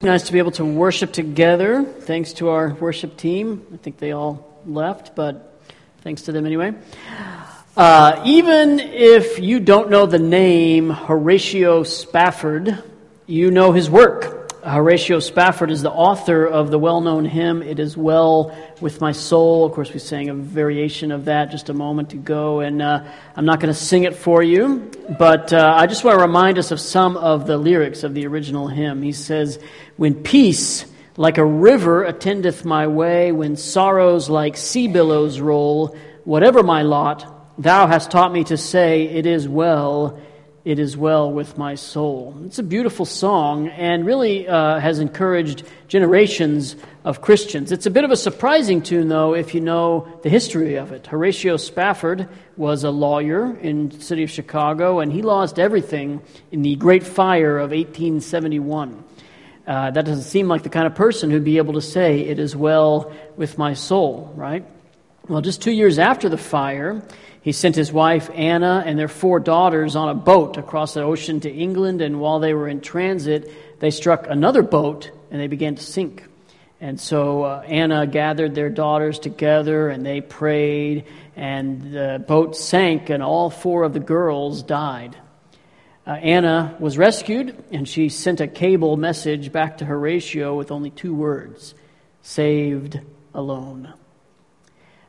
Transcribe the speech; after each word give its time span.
Nice 0.00 0.28
to 0.28 0.32
be 0.32 0.38
able 0.38 0.52
to 0.52 0.64
worship 0.64 1.12
together. 1.12 1.82
Thanks 1.82 2.34
to 2.34 2.50
our 2.50 2.72
worship 2.74 3.16
team. 3.16 3.66
I 3.74 3.78
think 3.78 3.98
they 3.98 4.12
all 4.12 4.62
left, 4.64 5.16
but 5.16 5.60
thanks 6.02 6.22
to 6.22 6.32
them 6.32 6.46
anyway. 6.46 6.72
Uh, 7.76 8.22
even 8.24 8.78
if 8.78 9.40
you 9.40 9.58
don't 9.58 9.90
know 9.90 10.06
the 10.06 10.20
name 10.20 10.90
Horatio 10.90 11.82
Spafford, 11.82 12.80
you 13.26 13.50
know 13.50 13.72
his 13.72 13.90
work. 13.90 14.37
Horatio 14.68 15.18
Spafford 15.20 15.70
is 15.70 15.80
the 15.80 15.90
author 15.90 16.44
of 16.44 16.70
the 16.70 16.78
well 16.78 17.00
known 17.00 17.24
hymn, 17.24 17.62
It 17.62 17.78
Is 17.78 17.96
Well 17.96 18.54
With 18.82 19.00
My 19.00 19.12
Soul. 19.12 19.64
Of 19.64 19.72
course, 19.72 19.94
we 19.94 19.98
sang 19.98 20.28
a 20.28 20.34
variation 20.34 21.10
of 21.10 21.24
that 21.24 21.50
just 21.50 21.70
a 21.70 21.74
moment 21.74 22.12
ago, 22.12 22.60
and 22.60 22.82
uh, 22.82 23.02
I'm 23.34 23.46
not 23.46 23.60
going 23.60 23.72
to 23.72 23.80
sing 23.80 24.04
it 24.04 24.14
for 24.14 24.42
you, 24.42 24.90
but 25.18 25.54
uh, 25.54 25.74
I 25.74 25.86
just 25.86 26.04
want 26.04 26.18
to 26.18 26.22
remind 26.22 26.58
us 26.58 26.70
of 26.70 26.80
some 26.80 27.16
of 27.16 27.46
the 27.46 27.56
lyrics 27.56 28.02
of 28.04 28.12
the 28.12 28.26
original 28.26 28.68
hymn. 28.68 29.00
He 29.00 29.12
says, 29.12 29.58
When 29.96 30.14
peace 30.14 30.84
like 31.16 31.38
a 31.38 31.46
river 31.46 32.04
attendeth 32.04 32.66
my 32.66 32.88
way, 32.88 33.32
when 33.32 33.56
sorrows 33.56 34.28
like 34.28 34.58
sea 34.58 34.86
billows 34.86 35.40
roll, 35.40 35.96
whatever 36.24 36.62
my 36.62 36.82
lot, 36.82 37.54
thou 37.58 37.86
hast 37.86 38.10
taught 38.10 38.34
me 38.34 38.44
to 38.44 38.58
say, 38.58 39.04
It 39.04 39.24
is 39.24 39.48
well 39.48 40.20
it 40.64 40.78
is 40.78 40.96
well 40.96 41.32
with 41.32 41.56
my 41.56 41.74
soul. 41.74 42.36
It's 42.44 42.58
a 42.58 42.62
beautiful 42.62 43.06
song 43.06 43.68
and 43.68 44.04
really 44.04 44.46
uh, 44.48 44.80
has 44.80 44.98
encouraged 44.98 45.64
generations 45.86 46.76
of 47.04 47.22
Christians. 47.22 47.72
It's 47.72 47.86
a 47.86 47.90
bit 47.90 48.04
of 48.04 48.10
a 48.10 48.16
surprising 48.16 48.82
tune, 48.82 49.08
though, 49.08 49.34
if 49.34 49.54
you 49.54 49.60
know 49.60 50.20
the 50.22 50.28
history 50.28 50.74
of 50.74 50.92
it. 50.92 51.06
Horatio 51.06 51.56
Spafford 51.56 52.28
was 52.56 52.84
a 52.84 52.90
lawyer 52.90 53.56
in 53.56 53.88
the 53.88 54.00
city 54.02 54.24
of 54.24 54.30
Chicago, 54.30 55.00
and 55.00 55.12
he 55.12 55.22
lost 55.22 55.58
everything 55.58 56.20
in 56.50 56.62
the 56.62 56.76
Great 56.76 57.04
Fire 57.04 57.56
of 57.56 57.70
1871. 57.70 59.04
Uh, 59.66 59.90
that 59.90 60.04
doesn't 60.04 60.24
seem 60.24 60.48
like 60.48 60.62
the 60.62 60.70
kind 60.70 60.86
of 60.86 60.94
person 60.94 61.30
who'd 61.30 61.44
be 61.44 61.58
able 61.58 61.74
to 61.74 61.82
say, 61.82 62.20
It 62.20 62.38
is 62.38 62.56
well 62.56 63.12
with 63.36 63.58
my 63.58 63.74
soul, 63.74 64.32
right? 64.34 64.66
Well, 65.28 65.42
just 65.42 65.60
two 65.60 65.72
years 65.72 65.98
after 65.98 66.30
the 66.30 66.38
fire, 66.38 67.02
he 67.42 67.52
sent 67.52 67.76
his 67.76 67.92
wife 67.92 68.30
Anna 68.32 68.82
and 68.86 68.98
their 68.98 69.08
four 69.08 69.40
daughters 69.40 69.94
on 69.94 70.08
a 70.08 70.14
boat 70.14 70.56
across 70.56 70.94
the 70.94 71.02
ocean 71.02 71.40
to 71.40 71.50
England, 71.50 72.00
and 72.00 72.18
while 72.18 72.40
they 72.40 72.54
were 72.54 72.66
in 72.66 72.80
transit, 72.80 73.78
they 73.78 73.90
struck 73.90 74.26
another 74.26 74.62
boat 74.62 75.10
and 75.30 75.38
they 75.38 75.46
began 75.46 75.74
to 75.74 75.82
sink. 75.82 76.24
And 76.80 76.98
so 76.98 77.42
uh, 77.42 77.62
Anna 77.66 78.06
gathered 78.06 78.54
their 78.54 78.70
daughters 78.70 79.18
together 79.18 79.90
and 79.90 80.06
they 80.06 80.22
prayed, 80.22 81.04
and 81.36 81.92
the 81.92 82.24
boat 82.26 82.56
sank, 82.56 83.10
and 83.10 83.22
all 83.22 83.50
four 83.50 83.82
of 83.82 83.92
the 83.92 84.00
girls 84.00 84.62
died. 84.62 85.14
Uh, 86.06 86.12
Anna 86.12 86.74
was 86.80 86.96
rescued, 86.96 87.64
and 87.70 87.86
she 87.86 88.08
sent 88.08 88.40
a 88.40 88.48
cable 88.48 88.96
message 88.96 89.52
back 89.52 89.76
to 89.78 89.84
Horatio 89.84 90.56
with 90.56 90.70
only 90.70 90.88
two 90.88 91.14
words 91.14 91.74
saved 92.22 92.98
alone. 93.34 93.92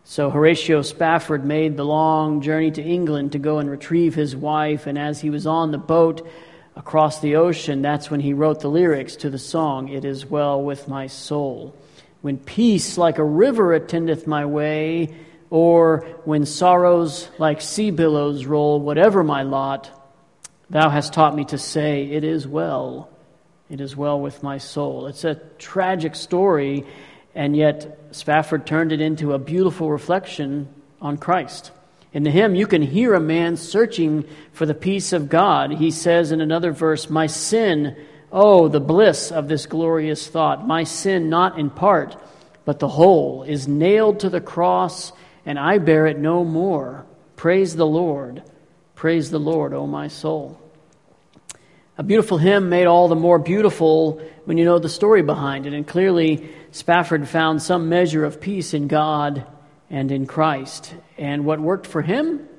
So 0.10 0.32
Horatio 0.32 0.82
Spafford 0.82 1.46
made 1.46 1.78
the 1.78 1.86
long 1.86 2.42
journey 2.42 2.72
to 2.72 2.82
England 2.82 3.34
to 3.34 3.38
go 3.38 3.60
and 3.60 3.70
retrieve 3.70 4.16
his 4.16 4.36
wife, 4.36 4.88
and 4.88 4.98
as 4.98 5.22
he 5.22 5.30
was 5.30 5.46
on 5.46 5.70
the 5.70 5.78
boat 5.78 6.28
across 6.76 7.22
the 7.22 7.36
ocean, 7.36 7.84
that's 7.84 8.10
when 8.10 8.20
he 8.20 8.34
wrote 8.34 8.62
the 8.62 8.72
lyrics 8.72 9.18
to 9.18 9.30
the 9.30 9.38
song, 9.38 9.88
It 9.88 10.04
Is 10.06 10.26
Well 10.26 10.64
With 10.64 10.88
My 10.88 11.06
Soul. 11.06 11.76
When 12.22 12.40
peace 12.40 12.98
like 12.98 13.20
a 13.20 13.24
river 13.24 13.72
attendeth 13.72 14.26
my 14.26 14.48
way, 14.48 15.14
or 15.52 16.00
when 16.26 16.48
sorrows 16.48 17.30
like 17.38 17.62
sea 17.62 17.92
billows 17.92 18.48
roll, 18.48 18.80
whatever 18.80 19.24
my 19.24 19.44
lot, 19.44 19.92
thou 20.72 20.90
hast 20.90 21.14
taught 21.14 21.36
me 21.36 21.46
to 21.46 21.60
say, 21.60 22.06
It 22.06 22.24
is 22.24 22.48
well. 22.48 23.12
It 23.70 23.80
is 23.80 23.96
well 23.96 24.20
with 24.20 24.42
my 24.42 24.58
soul. 24.58 25.06
It's 25.06 25.24
a 25.24 25.36
tragic 25.60 26.16
story 26.16 26.84
and 27.36 27.56
yet 27.56 28.00
Spafford 28.12 28.66
turned 28.66 28.92
it 28.92 29.02
into 29.02 29.34
a 29.34 29.40
beautiful 29.40 29.90
reflection 29.90 30.68
on 31.02 31.18
Christ. 31.18 31.72
In 32.12 32.24
the 32.24 32.32
hymn, 32.32 32.56
you 32.56 32.66
can 32.66 32.82
hear 32.82 33.14
a 33.14 33.20
man 33.20 33.56
searching 33.56 34.28
for 34.52 34.66
the 34.66 34.74
peace 34.74 35.14
of 35.14 35.30
God. 35.30 35.72
He 35.72 35.92
says 35.92 36.32
in 36.32 36.42
another 36.42 36.72
verse, 36.72 37.10
My 37.10 37.28
sin, 37.28 37.96
oh, 38.32 38.68
the 38.68 38.80
bliss 38.80 39.32
of 39.32 39.48
this 39.48 39.68
glorious 39.68 40.28
thought. 40.28 40.68
My 40.68 40.84
sin, 40.86 41.30
not 41.30 41.60
in 41.60 41.70
part, 41.70 42.16
but 42.66 42.80
the 42.80 42.88
whole, 42.88 43.44
is 43.44 43.68
nailed 43.68 44.22
to 44.22 44.30
the 44.30 44.42
cross, 44.42 45.12
and 45.46 45.60
I 45.60 45.78
bear 45.78 46.08
it 46.08 46.18
no 46.18 46.44
more. 46.44 47.06
Praise 47.36 47.76
the 47.76 47.86
Lord. 47.86 48.42
Praise 48.96 49.30
the 49.30 49.40
Lord, 49.40 49.74
O 49.74 49.86
my 49.86 50.08
soul. 50.08 50.60
A 51.98 52.04
beautiful 52.04 52.38
hymn 52.38 52.70
made 52.70 52.86
all 52.86 53.08
the 53.08 53.16
more 53.16 53.40
beautiful 53.40 54.22
when 54.50 54.58
you 54.58 54.66
know 54.66 54.80
the 54.80 54.90
story 54.90 55.22
behind 55.22 55.68
it. 55.68 55.74
And 55.74 55.86
clearly, 55.86 56.50
Spafford 56.72 57.28
found 57.28 57.62
some 57.62 57.88
measure 57.88 58.26
of 58.26 58.42
peace 58.42 58.74
in 58.74 58.88
God 58.88 59.46
and 59.92 60.12
in 60.12 60.26
Christ. 60.26 60.92
And 61.20 61.46
what 61.46 61.60
worked 61.60 61.86
for 61.86 62.02
him 62.02 62.50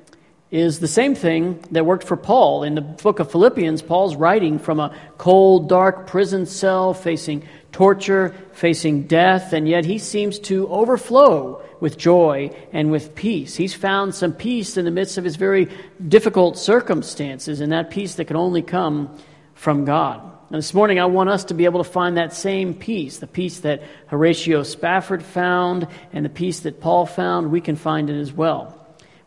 is 0.52 0.78
the 0.78 0.86
same 0.86 1.16
thing 1.16 1.58
that 1.72 1.84
worked 1.84 2.04
for 2.04 2.16
Paul. 2.16 2.62
In 2.62 2.76
the 2.76 2.80
book 2.80 3.18
of 3.18 3.32
Philippians, 3.32 3.82
Paul's 3.82 4.14
writing 4.14 4.60
from 4.60 4.78
a 4.78 4.96
cold, 5.18 5.68
dark 5.68 6.06
prison 6.06 6.46
cell, 6.46 6.94
facing 6.94 7.42
torture, 7.72 8.36
facing 8.52 9.08
death, 9.08 9.52
and 9.52 9.66
yet 9.66 9.84
he 9.84 9.98
seems 9.98 10.38
to 10.38 10.68
overflow 10.68 11.60
with 11.80 11.98
joy 11.98 12.56
and 12.72 12.92
with 12.92 13.16
peace. 13.16 13.56
He's 13.56 13.74
found 13.74 14.14
some 14.14 14.32
peace 14.32 14.76
in 14.76 14.84
the 14.84 14.92
midst 14.92 15.18
of 15.18 15.24
his 15.24 15.34
very 15.34 15.68
difficult 16.06 16.56
circumstances, 16.56 17.60
and 17.60 17.72
that 17.72 17.90
peace 17.90 18.14
that 18.14 18.26
can 18.26 18.36
only 18.36 18.62
come 18.62 19.18
from 19.54 19.84
God. 19.84 20.29
And 20.50 20.58
this 20.58 20.74
morning, 20.74 20.98
I 20.98 21.04
want 21.04 21.30
us 21.30 21.44
to 21.44 21.54
be 21.54 21.64
able 21.64 21.84
to 21.84 21.88
find 21.88 22.16
that 22.16 22.32
same 22.32 22.74
peace, 22.74 23.18
the 23.18 23.28
peace 23.28 23.60
that 23.60 23.84
Horatio 24.08 24.64
Spafford 24.64 25.22
found 25.22 25.86
and 26.12 26.24
the 26.24 26.28
peace 26.28 26.60
that 26.60 26.80
Paul 26.80 27.06
found, 27.06 27.52
we 27.52 27.60
can 27.60 27.76
find 27.76 28.10
it 28.10 28.18
as 28.18 28.32
well. 28.32 28.76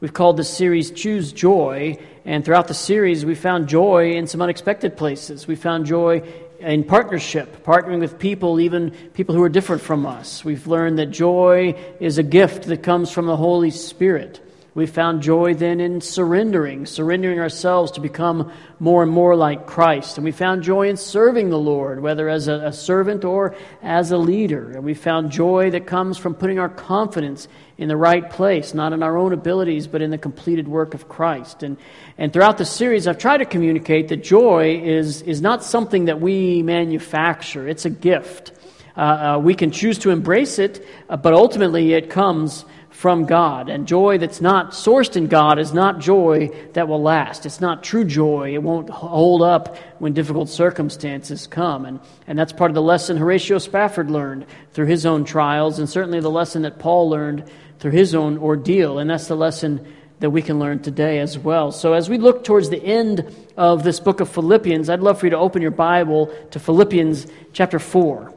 We've 0.01 0.11
called 0.11 0.35
this 0.35 0.50
series 0.50 0.91
Choose 0.91 1.31
Joy, 1.31 1.97
and 2.25 2.44
throughout 2.44 2.67
the 2.67 2.73
series, 2.73 3.25
we 3.25 3.35
found 3.35 3.69
joy 3.69 4.16
in 4.16 4.28
some 4.28 4.41
unexpected 4.41 4.97
places. 4.97 5.47
We 5.47 5.56
found 5.56 5.85
joy 5.85 6.23
in 6.59 6.84
partnership, 6.84 7.63
partnering 7.63 8.01
with 8.01 8.19
people, 8.19 8.59
even 8.59 8.91
people 9.13 9.34
who 9.34 9.44
are 9.44 9.50
different 9.50 9.81
from 9.81 10.05
us. 10.05 10.44
We've 10.44 10.67
learned 10.67 11.00
that 11.00 11.11
joy 11.11 11.81
is 12.01 12.17
a 12.17 12.23
gift 12.23 12.63
that 12.66 12.84
comes 12.84 13.11
from 13.11 13.28
the 13.28 13.38
Holy 13.38 13.72
Spirit. 13.72 14.41
We 14.75 14.88
found 14.88 15.22
joy 15.22 15.53
then 15.53 15.79
in 15.79 16.01
surrendering, 16.01 16.88
surrendering 16.88 17.39
ourselves 17.39 17.91
to 17.91 18.01
become 18.01 18.51
more 18.79 19.03
and 19.03 19.11
more 19.11 19.35
like 19.35 19.67
Christ. 19.67 20.17
And 20.17 20.25
we 20.25 20.31
found 20.31 20.63
joy 20.63 20.89
in 20.89 20.97
serving 20.97 21.51
the 21.51 21.59
Lord, 21.59 22.01
whether 22.01 22.28
as 22.28 22.47
a, 22.47 22.53
a, 22.53 22.73
servant 22.73 23.23
or 23.23 23.56
as 23.84 24.09
a 24.09 24.17
leader. 24.17 24.72
And 24.72 24.84
we 24.84 24.95
found 24.95 25.31
joy 25.31 25.69
that 25.72 25.85
comes 25.85 26.17
from 26.17 26.34
putting 26.34 26.57
our 26.57 26.69
confidence 26.69 27.47
in 27.78 27.88
the 27.88 27.95
right 27.95 28.28
place, 28.28 28.73
not 28.73 28.94
in 28.94 29.03
our 29.03 29.16
own 29.16 29.31
abilities, 29.31 29.85
but 29.85 30.01
in 30.01 30.09
the 30.09 30.17
completed 30.17 30.67
work 30.67 30.95
of 30.95 31.07
Christ. 31.07 31.61
And, 31.61 31.78
and 32.17 32.34
throughout 32.34 32.57
the 32.57 32.66
series, 32.66 33.07
I've 33.07 33.19
tried 33.19 33.40
to 33.40 33.45
communicate 33.45 34.07
that 34.07 34.23
joy 34.23 34.81
is, 34.84 35.22
is 35.22 35.40
not 35.40 35.63
something 35.63 36.05
that 36.05 36.19
we 36.19 36.63
manufacture, 36.63 37.67
it's 37.67 37.85
a 37.85 37.91
gift. 37.91 38.51
Uh, 38.95 39.00
uh, 39.00 39.40
we 39.40 39.55
can 39.55 39.72
choose 39.72 39.97
to 40.00 40.11
embrace 40.11 40.59
it, 40.59 40.85
uh, 41.09 41.17
but 41.17 41.34
ultimately 41.34 41.94
it 41.94 42.11
comes 42.11 42.63
from 43.03 43.25
God. 43.25 43.68
And 43.68 43.86
joy 43.86 44.18
that's 44.18 44.40
not 44.40 44.72
sourced 44.72 45.18
in 45.18 45.28
God 45.28 45.59
is 45.59 45.74
not 45.74 46.00
joy 46.00 46.47
that 46.72 46.88
will 46.88 47.02
last. 47.02 47.46
It's 47.46 47.59
not 47.59 47.84
true 47.84 48.06
joy. 48.06 48.53
It 48.53 48.64
won't 48.64 48.90
hold 48.90 49.41
up 49.41 49.75
when 50.00 50.14
difficult 50.14 50.47
circumstances 50.47 51.46
come. 51.46 51.84
And, 51.84 52.00
and 52.28 52.40
that's 52.40 52.53
part 52.53 52.72
of 52.72 52.75
the 52.75 52.81
lesson 52.81 53.18
Horatio 53.18 53.58
Spafford 53.58 54.09
learned 54.09 54.46
through 54.72 54.86
his 54.86 55.06
own 55.06 55.25
trials, 55.25 55.80
and 55.80 55.90
certainly 55.90 56.22
the 56.22 56.31
lesson 56.31 56.62
that 56.62 56.80
Paul 56.80 57.09
learned 57.09 57.44
through 57.80 57.91
his 57.91 58.16
own 58.16 58.38
ordeal. 58.38 59.00
And 59.00 59.09
that's 59.09 59.28
the 59.28 59.35
lesson 59.35 59.85
that 60.22 60.30
we 60.30 60.41
can 60.41 60.58
learn 60.58 60.81
today 60.81 61.20
as 61.20 61.38
well. 61.38 61.74
So, 61.74 61.91
as 61.91 62.09
we 62.09 62.18
look 62.18 62.46
towards 62.46 62.70
the 62.70 62.81
end 62.81 63.35
of 63.58 63.84
this 63.84 64.00
book 64.00 64.22
of 64.22 64.30
Philippians, 64.30 64.90
I'd 64.90 65.02
love 65.02 65.20
for 65.20 65.25
you 65.25 65.31
to 65.31 65.38
open 65.38 65.62
your 65.62 65.72
Bible 65.72 66.34
to 66.52 66.58
Philippians 66.58 67.28
chapter 67.52 67.80
4. 67.80 68.34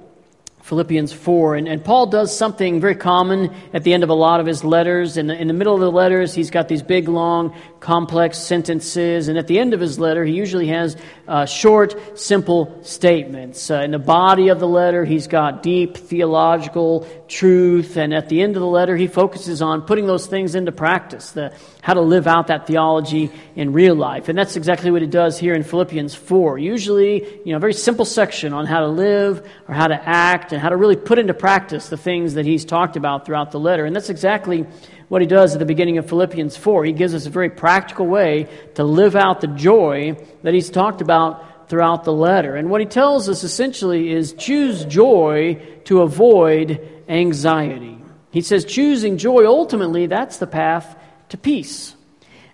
Philippians 0.66 1.12
4. 1.12 1.54
And, 1.54 1.68
and 1.68 1.84
Paul 1.84 2.06
does 2.06 2.36
something 2.36 2.80
very 2.80 2.96
common 2.96 3.54
at 3.72 3.84
the 3.84 3.94
end 3.94 4.02
of 4.02 4.08
a 4.08 4.14
lot 4.14 4.40
of 4.40 4.46
his 4.46 4.64
letters. 4.64 5.16
In 5.16 5.28
the, 5.28 5.40
in 5.40 5.46
the 5.46 5.54
middle 5.54 5.74
of 5.74 5.80
the 5.80 5.92
letters, 5.92 6.34
he's 6.34 6.50
got 6.50 6.66
these 6.66 6.82
big, 6.82 7.08
long, 7.08 7.54
complex 7.78 8.36
sentences. 8.36 9.28
And 9.28 9.38
at 9.38 9.46
the 9.46 9.60
end 9.60 9.74
of 9.74 9.80
his 9.80 10.00
letter, 10.00 10.24
he 10.24 10.32
usually 10.32 10.66
has 10.66 10.96
uh, 11.28 11.46
short, 11.46 12.18
simple 12.18 12.82
statements. 12.82 13.70
Uh, 13.70 13.82
in 13.82 13.92
the 13.92 14.00
body 14.00 14.48
of 14.48 14.58
the 14.58 14.66
letter, 14.66 15.04
he's 15.04 15.28
got 15.28 15.62
deep 15.62 15.96
theological 15.96 17.06
truth. 17.28 17.96
And 17.96 18.12
at 18.12 18.28
the 18.28 18.42
end 18.42 18.56
of 18.56 18.60
the 18.60 18.66
letter, 18.66 18.96
he 18.96 19.06
focuses 19.06 19.62
on 19.62 19.82
putting 19.82 20.08
those 20.08 20.26
things 20.26 20.56
into 20.56 20.72
practice, 20.72 21.30
the, 21.30 21.54
how 21.80 21.94
to 21.94 22.00
live 22.00 22.26
out 22.26 22.48
that 22.48 22.66
theology 22.66 23.30
in 23.54 23.72
real 23.72 23.94
life. 23.94 24.28
And 24.28 24.36
that's 24.36 24.56
exactly 24.56 24.90
what 24.90 25.00
he 25.00 25.06
does 25.06 25.38
here 25.38 25.54
in 25.54 25.62
Philippians 25.62 26.12
4. 26.16 26.58
Usually, 26.58 27.24
you 27.44 27.52
know, 27.52 27.58
a 27.58 27.60
very 27.60 27.72
simple 27.72 28.04
section 28.04 28.52
on 28.52 28.66
how 28.66 28.80
to 28.80 28.88
live 28.88 29.48
or 29.68 29.74
how 29.74 29.86
to 29.86 30.08
act 30.08 30.55
and 30.56 30.62
how 30.62 30.70
to 30.70 30.76
really 30.78 30.96
put 30.96 31.18
into 31.18 31.34
practice 31.34 31.90
the 31.90 31.98
things 31.98 32.32
that 32.32 32.46
he's 32.46 32.64
talked 32.64 32.96
about 32.96 33.26
throughout 33.26 33.50
the 33.50 33.60
letter. 33.60 33.84
And 33.84 33.94
that's 33.94 34.08
exactly 34.08 34.64
what 35.08 35.20
he 35.20 35.26
does 35.26 35.52
at 35.52 35.58
the 35.58 35.66
beginning 35.66 35.98
of 35.98 36.08
Philippians 36.08 36.56
4. 36.56 36.86
He 36.86 36.92
gives 36.92 37.14
us 37.14 37.26
a 37.26 37.30
very 37.30 37.50
practical 37.50 38.06
way 38.06 38.48
to 38.76 38.82
live 38.82 39.14
out 39.16 39.42
the 39.42 39.48
joy 39.48 40.16
that 40.44 40.54
he's 40.54 40.70
talked 40.70 41.02
about 41.02 41.68
throughout 41.68 42.04
the 42.04 42.12
letter. 42.14 42.56
And 42.56 42.70
what 42.70 42.80
he 42.80 42.86
tells 42.86 43.28
us 43.28 43.44
essentially 43.44 44.10
is 44.10 44.32
choose 44.32 44.86
joy 44.86 45.60
to 45.84 46.00
avoid 46.00 47.04
anxiety. 47.06 47.98
He 48.30 48.40
says 48.40 48.64
choosing 48.64 49.18
joy, 49.18 49.44
ultimately, 49.44 50.06
that's 50.06 50.38
the 50.38 50.46
path 50.46 50.96
to 51.28 51.36
peace. 51.36 51.94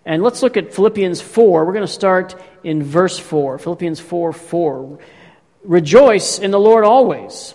And 0.04 0.24
let's 0.24 0.42
look 0.42 0.56
at 0.56 0.74
Philippians 0.74 1.20
4. 1.20 1.64
We're 1.64 1.72
going 1.72 1.86
to 1.86 1.92
start 1.92 2.34
in 2.64 2.82
verse 2.82 3.16
4. 3.16 3.58
Philippians 3.58 4.00
4 4.00 4.32
4. 4.32 4.98
Rejoice 5.62 6.40
in 6.40 6.50
the 6.50 6.58
Lord 6.58 6.84
always. 6.84 7.54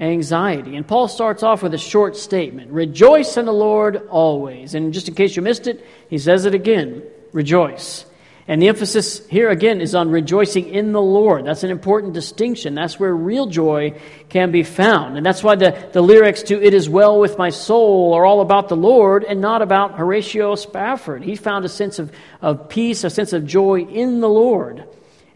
anxiety. 0.00 0.76
And 0.76 0.86
Paul 0.86 1.06
starts 1.06 1.42
off 1.42 1.62
with 1.62 1.74
a 1.74 1.78
short 1.78 2.16
statement 2.16 2.72
Rejoice 2.72 3.36
in 3.36 3.44
the 3.44 3.52
Lord 3.52 4.08
always. 4.08 4.74
And 4.74 4.92
just 4.92 5.08
in 5.08 5.14
case 5.14 5.36
you 5.36 5.42
missed 5.42 5.66
it, 5.66 5.84
he 6.08 6.18
says 6.18 6.46
it 6.46 6.54
again 6.54 7.02
Rejoice. 7.32 8.06
And 8.48 8.60
the 8.60 8.66
emphasis 8.66 9.24
here 9.28 9.48
again 9.48 9.80
is 9.80 9.94
on 9.94 10.10
rejoicing 10.10 10.70
in 10.70 10.90
the 10.90 11.00
Lord. 11.00 11.46
That's 11.46 11.62
an 11.62 11.70
important 11.70 12.14
distinction. 12.14 12.74
That's 12.74 12.98
where 12.98 13.14
real 13.14 13.46
joy 13.46 14.00
can 14.28 14.50
be 14.50 14.64
found. 14.64 15.16
And 15.16 15.24
that's 15.24 15.44
why 15.44 15.54
the, 15.54 15.88
the 15.92 16.00
lyrics 16.00 16.42
to 16.44 16.60
It 16.60 16.74
Is 16.74 16.88
Well 16.88 17.20
With 17.20 17.38
My 17.38 17.50
Soul 17.50 18.12
are 18.14 18.26
all 18.26 18.40
about 18.40 18.68
the 18.68 18.76
Lord 18.76 19.22
and 19.22 19.40
not 19.40 19.62
about 19.62 19.98
Horatio 19.98 20.56
Spafford. 20.56 21.22
He 21.22 21.36
found 21.36 21.64
a 21.64 21.68
sense 21.68 22.00
of, 22.00 22.10
of 22.42 22.68
peace, 22.68 23.04
a 23.04 23.10
sense 23.10 23.32
of 23.32 23.46
joy 23.46 23.82
in 23.82 24.20
the 24.20 24.28
Lord. 24.28 24.84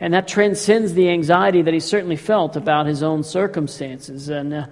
And 0.00 0.12
that 0.12 0.26
transcends 0.26 0.94
the 0.94 1.10
anxiety 1.10 1.62
that 1.62 1.72
he 1.72 1.80
certainly 1.80 2.16
felt 2.16 2.56
about 2.56 2.86
his 2.86 3.02
own 3.02 3.22
circumstances. 3.22 4.28
And, 4.28 4.52
uh, 4.52 4.66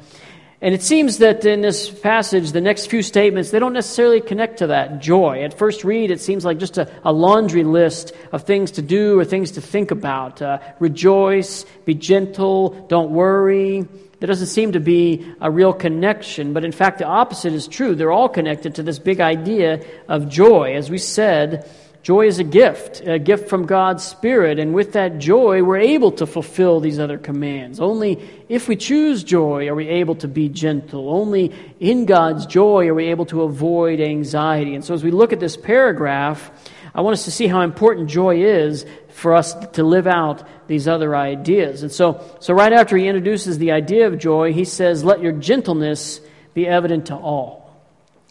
and 0.61 0.75
it 0.75 0.83
seems 0.83 1.19
that 1.19 1.45
in 1.45 1.61
this 1.61 1.91
passage, 1.91 2.53
the 2.53 2.61
next 2.61 2.87
few 2.87 3.03
statements, 3.03 3.51
they 3.51 3.59
don't 3.59 3.73
necessarily 3.73 4.21
connect 4.21 4.59
to 4.59 4.69
that 4.69 5.01
joy. 5.01 5.43
At 5.43 5.59
first 5.59 5.85
read, 5.85 6.11
it 6.11 6.21
seems 6.21 6.45
like 6.45 6.59
just 6.59 6.79
a, 6.79 6.89
a 7.05 7.13
laundry 7.13 7.65
list 7.65 8.13
of 8.31 8.45
things 8.45 8.73
to 8.73 8.83
do 8.83 9.19
or 9.19 9.25
things 9.25 9.53
to 9.53 9.61
think 9.61 9.91
about. 9.91 10.43
Uh, 10.43 10.59
rejoice, 10.79 11.65
be 11.85 11.95
gentle, 11.95 12.87
don't 12.89 13.11
worry. 13.11 13.87
There 14.21 14.29
doesn't 14.29 14.47
seem 14.47 14.73
to 14.73 14.81
be 14.81 15.27
a 15.41 15.51
real 15.51 15.73
connection, 15.73 16.53
but 16.53 16.65
in 16.65 16.71
fact, 16.71 16.99
the 16.99 17.07
opposite 17.07 17.55
is 17.55 17.67
true. 17.67 17.97
They're 17.97 18.13
all 18.13 18.29
connected 18.29 18.77
to 18.77 18.85
this 18.85 19.01
big 19.01 19.21
idea 19.21 19.85
of 20.09 20.29
joy. 20.29 20.75
As 20.75 20.89
we 20.89 20.99
said, 20.99 21.69
Joy 22.03 22.27
is 22.27 22.41
a 22.41 22.45
gift, 22.45 23.01
a 23.07 23.21
gift 23.21 23.49
from 23.49 23.67
God's 23.67 24.03
Spirit, 24.03 24.59
and 24.59 24.75
with 24.75 24.95
that 24.95 25.21
joy, 25.21 25.63
we're 25.63 25.79
able 25.79 26.11
to 26.13 26.27
fulfill 26.27 26.81
these 26.81 26.99
other 26.99 27.17
commands. 27.17 27.79
Only 27.79 28.29
if 28.49 28.67
we 28.67 28.75
choose 28.75 29.23
joy 29.23 29.69
are 29.69 29.75
we 29.77 29.87
able 29.87 30.17
to 30.17 30.27
be 30.27 30.49
gentle. 30.49 31.09
Only 31.11 31.53
in 31.79 32.05
God's 32.07 32.47
joy 32.47 32.89
are 32.89 32.95
we 32.95 33.07
able 33.07 33.27
to 33.27 33.43
avoid 33.43 34.01
anxiety. 34.01 34.75
And 34.75 34.85
so, 34.85 34.95
as 34.95 35.05
we 35.05 35.13
look 35.13 35.33
at 35.33 35.39
this 35.39 35.57
paragraph, 35.57 36.51
I 36.93 37.03
want 37.03 37.15
us 37.15 37.25
to 37.27 37.31
see 37.31 37.47
how 37.47 37.61
important 37.61 38.11
joy 38.11 38.43
is 38.43 38.85
for 39.11 39.35
us 39.35 39.55
to 39.75 39.85
live 39.85 40.09
out 40.09 40.43
these 40.67 40.89
other 40.89 41.15
ideas. 41.15 41.85
And 41.85 41.93
so, 41.93 42.21
so 42.41 42.53
right 42.53 42.73
after 42.73 42.97
he 42.97 43.07
introduces 43.07 43.59
the 43.59 43.71
idea 43.71 44.09
of 44.09 44.19
joy, 44.19 44.53
he 44.53 44.65
says, 44.65 45.05
Let 45.05 45.21
your 45.21 45.33
gentleness 45.33 46.21
be 46.53 46.67
evident 46.67 47.07
to 47.07 47.15
all. 47.15 47.62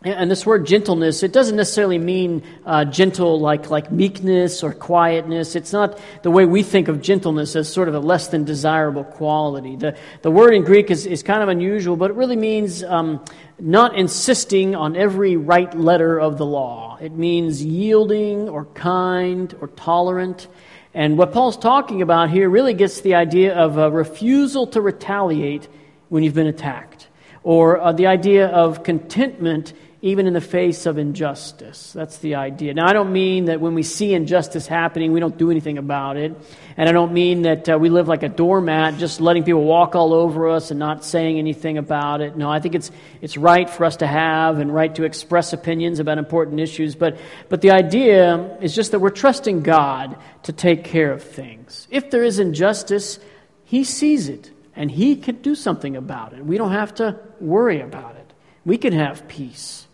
And 0.03 0.31
this 0.31 0.47
word 0.47 0.65
gentleness, 0.65 1.21
it 1.21 1.31
doesn't 1.31 1.55
necessarily 1.55 1.99
mean 1.99 2.41
uh, 2.65 2.85
gentle 2.85 3.39
like, 3.39 3.69
like 3.69 3.91
meekness 3.91 4.63
or 4.63 4.73
quietness. 4.73 5.55
It's 5.55 5.71
not 5.71 5.99
the 6.23 6.31
way 6.31 6.43
we 6.43 6.63
think 6.63 6.87
of 6.87 7.03
gentleness 7.03 7.55
as 7.55 7.71
sort 7.71 7.87
of 7.87 7.93
a 7.93 7.99
less 7.99 8.29
than 8.29 8.43
desirable 8.43 9.03
quality. 9.03 9.75
The, 9.75 9.95
the 10.23 10.31
word 10.31 10.55
in 10.55 10.63
Greek 10.63 10.89
is, 10.89 11.05
is 11.05 11.21
kind 11.21 11.43
of 11.43 11.49
unusual, 11.49 11.97
but 11.97 12.09
it 12.09 12.15
really 12.15 12.35
means 12.35 12.83
um, 12.83 13.23
not 13.59 13.95
insisting 13.95 14.73
on 14.73 14.95
every 14.95 15.35
right 15.37 15.71
letter 15.77 16.19
of 16.19 16.39
the 16.39 16.47
law. 16.47 16.97
It 16.99 17.11
means 17.11 17.63
yielding 17.63 18.49
or 18.49 18.65
kind 18.73 19.55
or 19.61 19.67
tolerant. 19.67 20.47
And 20.95 21.15
what 21.15 21.31
Paul's 21.31 21.57
talking 21.57 22.01
about 22.01 22.31
here 22.31 22.49
really 22.49 22.73
gets 22.73 23.01
the 23.01 23.13
idea 23.13 23.53
of 23.53 23.77
a 23.77 23.91
refusal 23.91 24.65
to 24.67 24.81
retaliate 24.81 25.67
when 26.09 26.23
you've 26.23 26.33
been 26.33 26.47
attacked, 26.47 27.07
or 27.43 27.79
uh, 27.79 27.91
the 27.91 28.07
idea 28.07 28.47
of 28.47 28.83
contentment 28.83 29.73
even 30.03 30.25
in 30.25 30.33
the 30.33 30.41
face 30.41 30.87
of 30.87 30.97
injustice. 30.97 31.93
That's 31.93 32.17
the 32.17 32.33
idea. 32.33 32.73
Now, 32.73 32.87
I 32.87 32.93
don't 32.93 33.13
mean 33.13 33.45
that 33.45 33.61
when 33.61 33.75
we 33.75 33.83
see 33.83 34.15
injustice 34.15 34.65
happening, 34.65 35.11
we 35.11 35.19
don't 35.19 35.37
do 35.37 35.51
anything 35.51 35.77
about 35.77 36.17
it. 36.17 36.35
And 36.75 36.89
I 36.89 36.91
don't 36.91 37.13
mean 37.13 37.43
that 37.43 37.69
uh, 37.69 37.77
we 37.77 37.89
live 37.89 38.07
like 38.07 38.23
a 38.23 38.29
doormat, 38.29 38.97
just 38.97 39.21
letting 39.21 39.43
people 39.43 39.63
walk 39.63 39.95
all 39.95 40.15
over 40.15 40.49
us 40.49 40.71
and 40.71 40.79
not 40.79 41.05
saying 41.05 41.37
anything 41.37 41.77
about 41.77 42.21
it. 42.21 42.35
No, 42.35 42.49
I 42.49 42.59
think 42.59 42.73
it's, 42.73 42.89
it's 43.21 43.37
right 43.37 43.69
for 43.69 43.85
us 43.85 43.97
to 43.97 44.07
have 44.07 44.57
and 44.57 44.73
right 44.73 44.93
to 44.95 45.03
express 45.03 45.53
opinions 45.53 45.99
about 45.99 46.17
important 46.17 46.59
issues. 46.59 46.95
But, 46.95 47.19
but 47.47 47.61
the 47.61 47.69
idea 47.69 48.57
is 48.59 48.73
just 48.73 48.91
that 48.91 48.99
we're 48.99 49.11
trusting 49.11 49.61
God 49.61 50.17
to 50.43 50.51
take 50.51 50.83
care 50.83 51.11
of 51.11 51.21
things. 51.21 51.87
If 51.91 52.09
there 52.09 52.23
is 52.23 52.39
injustice, 52.39 53.19
He 53.65 53.83
sees 53.83 54.29
it 54.29 54.49
and 54.75 54.89
He 54.89 55.15
can 55.15 55.43
do 55.43 55.53
something 55.53 55.95
about 55.95 56.33
it. 56.33 56.43
We 56.43 56.57
don't 56.57 56.71
have 56.71 56.95
to 56.95 57.19
worry 57.39 57.81
about 57.81 58.15
it. 58.15 58.33
We 58.65 58.79
can 58.79 58.93
have 58.93 59.27
peace. 59.27 59.87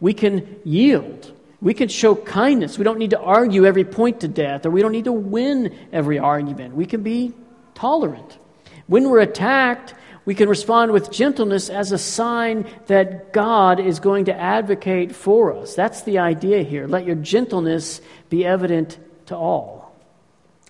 We 0.00 0.14
can 0.14 0.60
yield. 0.64 1.32
We 1.60 1.74
can 1.74 1.88
show 1.88 2.14
kindness. 2.14 2.78
We 2.78 2.84
don't 2.84 2.98
need 2.98 3.10
to 3.10 3.20
argue 3.20 3.64
every 3.64 3.84
point 3.84 4.20
to 4.20 4.28
death, 4.28 4.66
or 4.66 4.70
we 4.70 4.82
don't 4.82 4.92
need 4.92 5.04
to 5.04 5.12
win 5.12 5.74
every 5.92 6.18
argument. 6.18 6.74
We 6.74 6.86
can 6.86 7.02
be 7.02 7.32
tolerant. 7.74 8.38
When 8.86 9.08
we're 9.08 9.20
attacked, 9.20 9.94
we 10.26 10.34
can 10.34 10.48
respond 10.48 10.92
with 10.92 11.10
gentleness 11.10 11.70
as 11.70 11.92
a 11.92 11.98
sign 11.98 12.68
that 12.86 13.32
God 13.32 13.80
is 13.80 14.00
going 14.00 14.26
to 14.26 14.34
advocate 14.34 15.14
for 15.14 15.54
us. 15.56 15.74
That's 15.74 16.02
the 16.02 16.18
idea 16.18 16.62
here. 16.62 16.86
Let 16.86 17.06
your 17.06 17.16
gentleness 17.16 18.00
be 18.28 18.44
evident 18.44 18.98
to 19.26 19.36
all. 19.36 19.94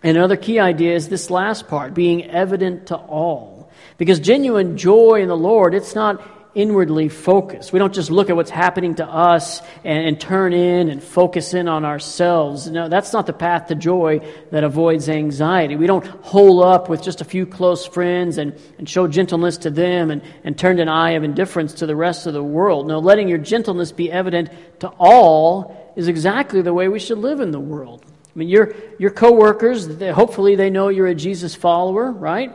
And 0.02 0.17
another 0.17 0.37
key 0.37 0.61
idea 0.61 0.94
is 0.94 1.08
this 1.08 1.31
last 1.31 1.69
part 1.69 1.94
being 1.94 2.26
evident 2.26 2.88
to 2.88 2.96
all. 2.96 3.70
Because 3.99 4.20
genuine 4.20 4.76
joy 4.76 5.23
in 5.23 5.28
the 5.28 5.37
Lord, 5.37 5.75
it's 5.75 5.94
not 5.94 6.23
inwardly 6.56 7.11
focused. 7.11 7.70
We 7.70 7.79
don't 7.79 7.93
just 7.93 8.11
look 8.11 8.31
at 8.31 8.35
what's 8.35 8.50
happening 8.50 8.94
to 8.94 9.06
us 9.06 9.61
and, 9.85 10.08
and, 10.08 10.20
turn 10.20 10.55
in 10.55 10.88
and 10.88 11.03
focus 11.03 11.53
in 11.53 11.69
on 11.69 11.85
ourselves. 11.85 12.67
No, 12.70 12.88
that's 12.88 13.12
not 13.12 13.26
the 13.26 13.35
path 13.35 13.67
to 13.69 13.75
joy 13.75 14.21
that 14.50 14.64
avoids 14.64 15.11
anxiety. 15.11 15.76
We 15.76 15.87
don't 15.87 16.07
hole 16.07 16.64
up 16.64 16.88
with 16.88 17.02
just 17.02 17.21
a 17.21 17.25
few 17.25 17.45
close 17.45 17.87
friends 17.87 18.38
and, 18.38 18.59
and 18.78 18.88
show 18.88 19.07
gentleness 19.07 19.59
to 19.59 19.71
them 19.71 20.11
and, 20.11 20.23
and 20.45 20.59
turn 20.59 20.80
an 20.80 20.88
eye 20.88 21.11
of 21.11 21.25
indifference 21.25 21.75
to 21.75 21.87
the 21.87 21.95
rest 21.95 22.26
of 22.26 22.33
the 22.33 22.42
world. 22.42 22.88
No, 22.88 23.00
letting 23.00 23.28
your 23.28 23.38
gentleness 23.38 23.92
be 23.92 24.11
evident 24.11 24.49
to 24.80 24.88
all 24.99 25.92
is 25.95 26.09
exactly 26.09 26.62
the 26.62 26.73
way 26.73 26.88
we 26.88 26.99
should 26.99 27.19
live 27.19 27.40
in 27.40 27.50
the 27.50 27.61
world. 27.61 28.02
I 28.35 28.38
mean, 28.38 28.49
your, 28.49 28.75
your 28.99 29.11
coworkers, 29.11 29.87
hopefully 30.00 30.57
they 30.57 30.71
know 30.71 30.88
you're 30.88 31.07
a 31.07 31.14
Jesus 31.14 31.54
follower, 31.54 32.11
right? 32.11 32.54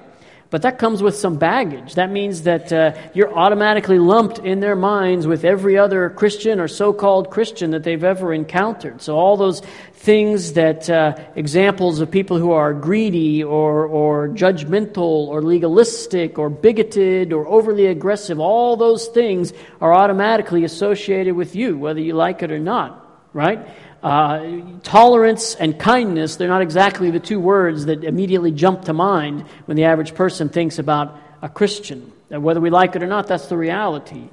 But 0.52 0.64
that 0.64 0.80
comes 0.80 1.02
with 1.02 1.16
some 1.16 1.38
baggage. 1.38 1.96
That 1.96 2.12
means 2.12 2.42
that 2.42 2.74
uh, 2.74 2.92
you're 3.14 3.34
automatically 3.34 4.00
lumped 4.00 4.40
in 4.40 4.60
their 4.60 4.76
minds 4.76 5.26
with 5.26 5.46
every 5.46 5.78
other 5.78 6.10
Christian 6.10 6.60
or 6.60 6.68
so 6.68 6.92
called 6.92 7.32
Christian 7.32 7.72
that 7.72 7.84
they've 7.84 8.04
ever 8.04 8.34
encountered. 8.34 9.02
So, 9.02 9.16
all 9.16 9.38
those 9.38 9.62
things 9.94 10.54
that 10.54 10.90
uh, 10.90 11.16
examples 11.36 12.02
of 12.02 12.12
people 12.12 12.38
who 12.38 12.52
are 12.52 12.74
greedy 12.74 13.42
or, 13.42 13.86
or 13.86 14.28
judgmental 14.28 15.30
or 15.30 15.42
legalistic 15.42 16.38
or 16.38 16.50
bigoted 16.50 17.32
or 17.32 17.48
overly 17.48 17.86
aggressive, 17.86 18.38
all 18.38 18.76
those 18.76 19.08
things 19.08 19.54
are 19.80 19.94
automatically 19.94 20.66
associated 20.66 21.34
with 21.34 21.56
you, 21.56 21.78
whether 21.78 22.02
you 22.02 22.14
like 22.14 22.44
it 22.44 22.52
or 22.52 22.60
not, 22.60 23.10
right? 23.32 23.70
Uh, 24.04 24.62
tolerance 24.82 25.54
and 25.56 25.80
kindness, 25.80 26.36
they're 26.36 26.48
not 26.48 26.64
exactly 26.64 27.12
the 27.12 27.20
two 27.20 27.40
words 27.40 27.86
that 27.86 28.04
immediately 28.04 28.52
jump 28.52 28.86
to 28.86 28.94
mind 28.94 29.46
when 29.66 29.78
the 29.78 29.84
average 29.84 30.16
person 30.16 30.50
thinks 30.50 30.80
about 30.80 31.18
a 31.42 31.50
Christian. 31.50 32.12
Whether 32.30 32.62
we 32.62 32.70
like 32.70 32.96
it 32.96 33.04
or 33.04 33.08
not, 33.08 33.28
that's 33.28 33.48
the 33.48 33.58
reality. 33.58 34.30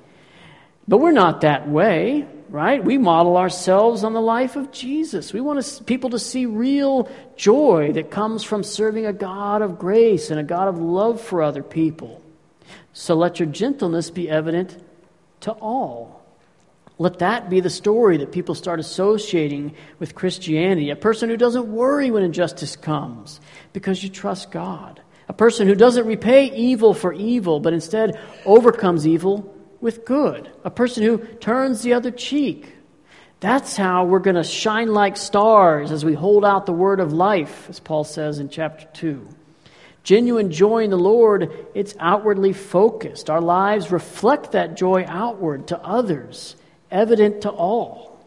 But 0.86 0.98
we're 0.98 1.12
not 1.12 1.42
that 1.42 1.68
way, 1.68 2.26
right? 2.48 2.82
We 2.82 2.96
model 2.96 3.36
ourselves 3.36 4.04
on 4.04 4.14
the 4.14 4.22
life 4.22 4.56
of 4.56 4.72
Jesus. 4.72 5.34
We 5.34 5.42
want 5.42 5.62
to, 5.62 5.84
people 5.84 6.10
to 6.10 6.18
see 6.18 6.46
real 6.46 7.10
joy 7.36 7.92
that 7.92 8.10
comes 8.10 8.42
from 8.42 8.62
serving 8.62 9.04
a 9.04 9.12
God 9.12 9.60
of 9.60 9.78
grace 9.78 10.30
and 10.30 10.40
a 10.40 10.44
God 10.44 10.68
of 10.68 10.78
love 10.78 11.20
for 11.20 11.42
other 11.42 11.62
people. 11.62 12.22
So 12.94 13.14
let 13.14 13.38
your 13.38 13.48
gentleness 13.48 14.10
be 14.10 14.30
evident 14.30 14.82
to 15.40 15.52
all. 15.52 16.17
Let 16.98 17.20
that 17.20 17.48
be 17.48 17.60
the 17.60 17.70
story 17.70 18.16
that 18.18 18.32
people 18.32 18.56
start 18.56 18.80
associating 18.80 19.74
with 20.00 20.16
Christianity. 20.16 20.90
A 20.90 20.96
person 20.96 21.28
who 21.28 21.36
doesn't 21.36 21.72
worry 21.72 22.10
when 22.10 22.24
injustice 22.24 22.74
comes 22.74 23.40
because 23.72 24.02
you 24.02 24.08
trust 24.08 24.50
God. 24.50 25.00
A 25.28 25.32
person 25.32 25.68
who 25.68 25.74
doesn't 25.74 26.06
repay 26.06 26.52
evil 26.52 26.94
for 26.94 27.12
evil, 27.12 27.60
but 27.60 27.72
instead 27.72 28.18
overcomes 28.44 29.06
evil 29.06 29.54
with 29.80 30.04
good, 30.04 30.50
a 30.64 30.70
person 30.70 31.04
who 31.04 31.18
turns 31.18 31.82
the 31.82 31.92
other 31.92 32.10
cheek. 32.10 32.74
That's 33.40 33.76
how 33.76 34.04
we're 34.04 34.18
going 34.18 34.36
to 34.36 34.42
shine 34.42 34.92
like 34.92 35.16
stars 35.16 35.92
as 35.92 36.04
we 36.04 36.14
hold 36.14 36.44
out 36.44 36.66
the 36.66 36.72
word 36.72 36.98
of 36.98 37.12
life, 37.12 37.68
as 37.68 37.78
Paul 37.78 38.02
says 38.02 38.40
in 38.40 38.48
chapter 38.48 38.86
2. 38.94 39.28
Genuine 40.02 40.50
joy 40.50 40.84
in 40.84 40.90
the 40.90 40.98
Lord, 40.98 41.66
it's 41.74 41.94
outwardly 42.00 42.52
focused. 42.52 43.30
Our 43.30 43.40
lives 43.40 43.92
reflect 43.92 44.52
that 44.52 44.76
joy 44.76 45.04
outward 45.06 45.68
to 45.68 45.80
others, 45.80 46.56
evident 46.90 47.42
to 47.42 47.50
all. 47.50 48.18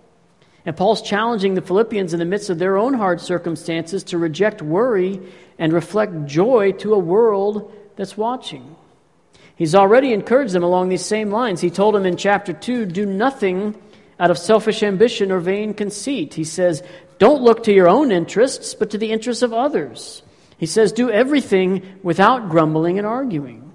And 0.65 0.77
Paul's 0.77 1.01
challenging 1.01 1.55
the 1.55 1.61
Philippians 1.61 2.13
in 2.13 2.19
the 2.19 2.25
midst 2.25 2.49
of 2.49 2.59
their 2.59 2.77
own 2.77 2.93
hard 2.93 3.19
circumstances 3.19 4.03
to 4.05 4.17
reject 4.17 4.61
worry 4.61 5.19
and 5.57 5.73
reflect 5.73 6.25
joy 6.25 6.73
to 6.73 6.93
a 6.93 6.99
world 6.99 7.73
that's 7.95 8.15
watching. 8.15 8.75
He's 9.55 9.75
already 9.75 10.13
encouraged 10.13 10.53
them 10.53 10.63
along 10.63 10.89
these 10.89 11.05
same 11.05 11.31
lines. 11.31 11.61
He 11.61 11.69
told 11.69 11.95
them 11.95 12.05
in 12.05 12.17
chapter 12.17 12.53
2 12.53 12.85
do 12.85 13.05
nothing 13.05 13.75
out 14.19 14.31
of 14.31 14.37
selfish 14.37 14.83
ambition 14.83 15.31
or 15.31 15.39
vain 15.39 15.73
conceit. 15.73 16.35
He 16.35 16.43
says, 16.43 16.83
don't 17.17 17.41
look 17.41 17.63
to 17.63 17.73
your 17.73 17.87
own 17.87 18.11
interests, 18.11 18.73
but 18.73 18.91
to 18.91 18.97
the 18.97 19.11
interests 19.11 19.43
of 19.43 19.53
others. 19.53 20.23
He 20.57 20.67
says, 20.67 20.91
do 20.91 21.09
everything 21.09 21.99
without 22.03 22.49
grumbling 22.49 22.99
and 22.99 23.07
arguing. 23.07 23.70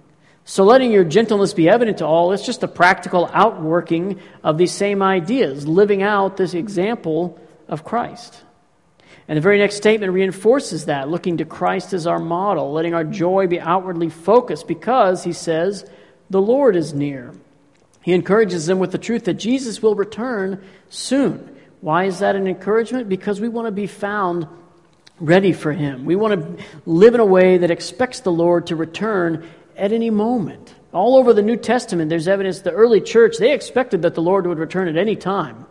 So 0.48 0.62
letting 0.62 0.92
your 0.92 1.02
gentleness 1.02 1.52
be 1.54 1.68
evident 1.68 1.98
to 1.98 2.06
all, 2.06 2.30
it's 2.30 2.46
just 2.46 2.62
a 2.62 2.68
practical 2.68 3.28
outworking 3.32 4.20
of 4.44 4.58
these 4.58 4.72
same 4.72 5.02
ideas, 5.02 5.66
living 5.66 6.04
out 6.04 6.36
this 6.36 6.54
example 6.54 7.38
of 7.66 7.82
Christ. 7.82 8.44
And 9.26 9.36
the 9.36 9.40
very 9.40 9.58
next 9.58 9.74
statement 9.74 10.12
reinforces 10.12 10.84
that, 10.86 11.08
looking 11.08 11.38
to 11.38 11.44
Christ 11.44 11.92
as 11.92 12.06
our 12.06 12.20
model, 12.20 12.72
letting 12.72 12.94
our 12.94 13.02
joy 13.02 13.48
be 13.48 13.58
outwardly 13.58 14.08
focused 14.08 14.68
because, 14.68 15.24
he 15.24 15.32
says, 15.32 15.84
the 16.30 16.40
Lord 16.40 16.76
is 16.76 16.94
near. 16.94 17.34
He 18.02 18.12
encourages 18.12 18.66
them 18.66 18.78
with 18.78 18.92
the 18.92 18.98
truth 18.98 19.24
that 19.24 19.34
Jesus 19.34 19.82
will 19.82 19.96
return 19.96 20.62
soon. 20.90 21.56
Why 21.80 22.04
is 22.04 22.20
that 22.20 22.36
an 22.36 22.46
encouragement? 22.46 23.08
Because 23.08 23.40
we 23.40 23.48
want 23.48 23.66
to 23.66 23.72
be 23.72 23.88
found 23.88 24.46
ready 25.18 25.52
for 25.52 25.72
Him. 25.72 26.04
We 26.04 26.14
want 26.14 26.58
to 26.58 26.64
live 26.84 27.14
in 27.14 27.20
a 27.20 27.26
way 27.26 27.58
that 27.58 27.72
expects 27.72 28.20
the 28.20 28.30
Lord 28.30 28.68
to 28.68 28.76
return 28.76 29.48
at 29.76 29.92
any 29.92 30.10
moment. 30.10 30.74
All 30.92 31.16
over 31.16 31.32
the 31.32 31.42
New 31.42 31.56
Testament, 31.56 32.08
there's 32.08 32.28
evidence 32.28 32.60
the 32.60 32.72
early 32.72 33.00
church, 33.00 33.36
they 33.38 33.52
expected 33.52 34.02
that 34.02 34.14
the 34.14 34.22
Lord 34.22 34.46
would 34.46 34.58
return 34.58 34.88
at 34.88 34.96
any 34.96 35.16
time. 35.16 35.66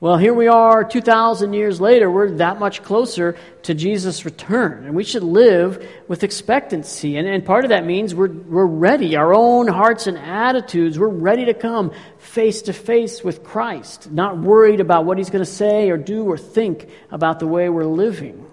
Well, 0.00 0.16
here 0.16 0.32
we 0.32 0.48
are 0.48 0.82
2,000 0.82 1.52
years 1.52 1.78
later. 1.78 2.10
We're 2.10 2.30
that 2.36 2.58
much 2.58 2.82
closer 2.82 3.36
to 3.64 3.74
Jesus' 3.74 4.24
return. 4.24 4.86
And 4.86 4.94
we 4.94 5.04
should 5.04 5.22
live 5.22 5.86
with 6.08 6.24
expectancy. 6.24 7.18
And, 7.18 7.28
and 7.28 7.44
part 7.44 7.66
of 7.66 7.68
that 7.68 7.84
means 7.84 8.14
we're, 8.14 8.32
we're 8.32 8.64
ready. 8.64 9.16
Our 9.16 9.34
own 9.34 9.68
hearts 9.68 10.06
and 10.06 10.16
attitudes, 10.16 10.98
we're 10.98 11.08
ready 11.08 11.44
to 11.46 11.54
come 11.54 11.92
face 12.16 12.62
to 12.62 12.72
face 12.72 13.22
with 13.22 13.44
Christ, 13.44 14.10
not 14.10 14.38
worried 14.38 14.80
about 14.80 15.04
what 15.04 15.18
he's 15.18 15.28
going 15.28 15.44
to 15.44 15.50
say 15.50 15.90
or 15.90 15.98
do 15.98 16.24
or 16.24 16.38
think 16.38 16.88
about 17.10 17.38
the 17.38 17.46
way 17.46 17.68
we're 17.68 17.84
living. 17.84 18.49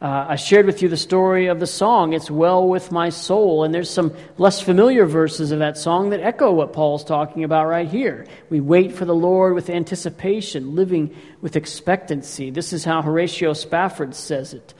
Uh, 0.00 0.28
I 0.30 0.36
shared 0.36 0.64
with 0.64 0.80
you 0.80 0.88
the 0.88 0.96
story 0.96 1.48
of 1.48 1.60
the 1.60 1.66
song, 1.66 2.14
It's 2.14 2.30
Well 2.30 2.66
With 2.66 2.90
My 2.90 3.10
Soul, 3.10 3.64
and 3.64 3.74
there's 3.74 3.90
some 3.90 4.14
less 4.38 4.58
familiar 4.58 5.04
verses 5.04 5.52
of 5.52 5.58
that 5.58 5.76
song 5.76 6.08
that 6.10 6.20
echo 6.20 6.50
what 6.52 6.72
Paul's 6.72 7.04
talking 7.04 7.44
about 7.44 7.66
right 7.66 7.86
here. 7.86 8.26
We 8.48 8.60
wait 8.60 8.92
for 8.92 9.04
the 9.04 9.14
Lord 9.14 9.52
with 9.52 9.68
anticipation, 9.68 10.74
living 10.74 11.14
with 11.42 11.54
expectancy. 11.54 12.50
This 12.50 12.72
is 12.72 12.82
how 12.82 13.02
Horatio 13.02 13.52
Spafford 13.52 14.14
says 14.14 14.54
it. 14.54 14.72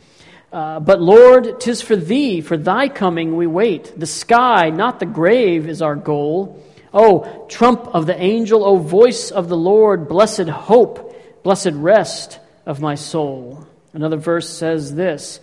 Uh, 0.51 0.81
but 0.81 1.03
Lord, 1.03 1.61
tis 1.61 1.83
for 1.83 1.97
thee, 1.97 2.41
for 2.41 2.57
thy 2.57 2.89
coming 2.89 3.37
we 3.37 3.47
wait. 3.47 3.93
The 4.01 4.07
sky, 4.07 4.71
not 4.71 5.01
the 5.01 5.07
grave, 5.07 5.69
is 5.69 5.83
our 5.83 5.97
goal. 5.97 6.65
O 6.95 7.45
trump 7.51 7.89
of 7.95 8.07
the 8.07 8.19
angel, 8.19 8.65
O 8.65 8.77
voice 8.77 9.31
of 9.31 9.51
the 9.51 9.57
Lord, 9.57 10.09
blessed 10.09 10.49
hope, 10.49 11.15
blessed 11.43 11.73
rest 11.75 12.41
of 12.65 12.81
my 12.81 12.95
soul. 12.95 13.67
Another 13.93 14.17
verse 14.17 14.49
says 14.49 14.95
this 14.95 15.41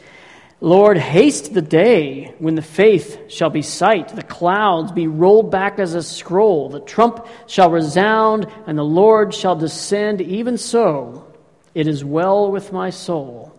Lord, 0.60 0.98
haste 0.98 1.54
the 1.54 1.62
day 1.62 2.34
when 2.40 2.56
the 2.56 2.64
faith 2.64 3.32
shall 3.32 3.52
be 3.52 3.62
sight, 3.62 4.10
the 4.10 4.24
clouds 4.24 4.92
be 4.92 5.08
rolled 5.08 5.52
back 5.52 5.78
as 5.78 5.94
a 5.94 6.02
scroll, 6.02 6.70
the 6.70 6.80
trump 6.80 7.28
shall 7.46 7.70
resound, 7.70 8.48
and 8.66 8.78
the 8.78 8.84
Lord 8.84 9.36
shall 9.36 9.56
descend. 9.56 10.20
Even 10.22 10.58
so, 10.58 11.28
it 11.76 11.88
is 11.88 12.04
well 12.04 12.52
with 12.52 12.74
my 12.74 12.90
soul. 12.90 13.54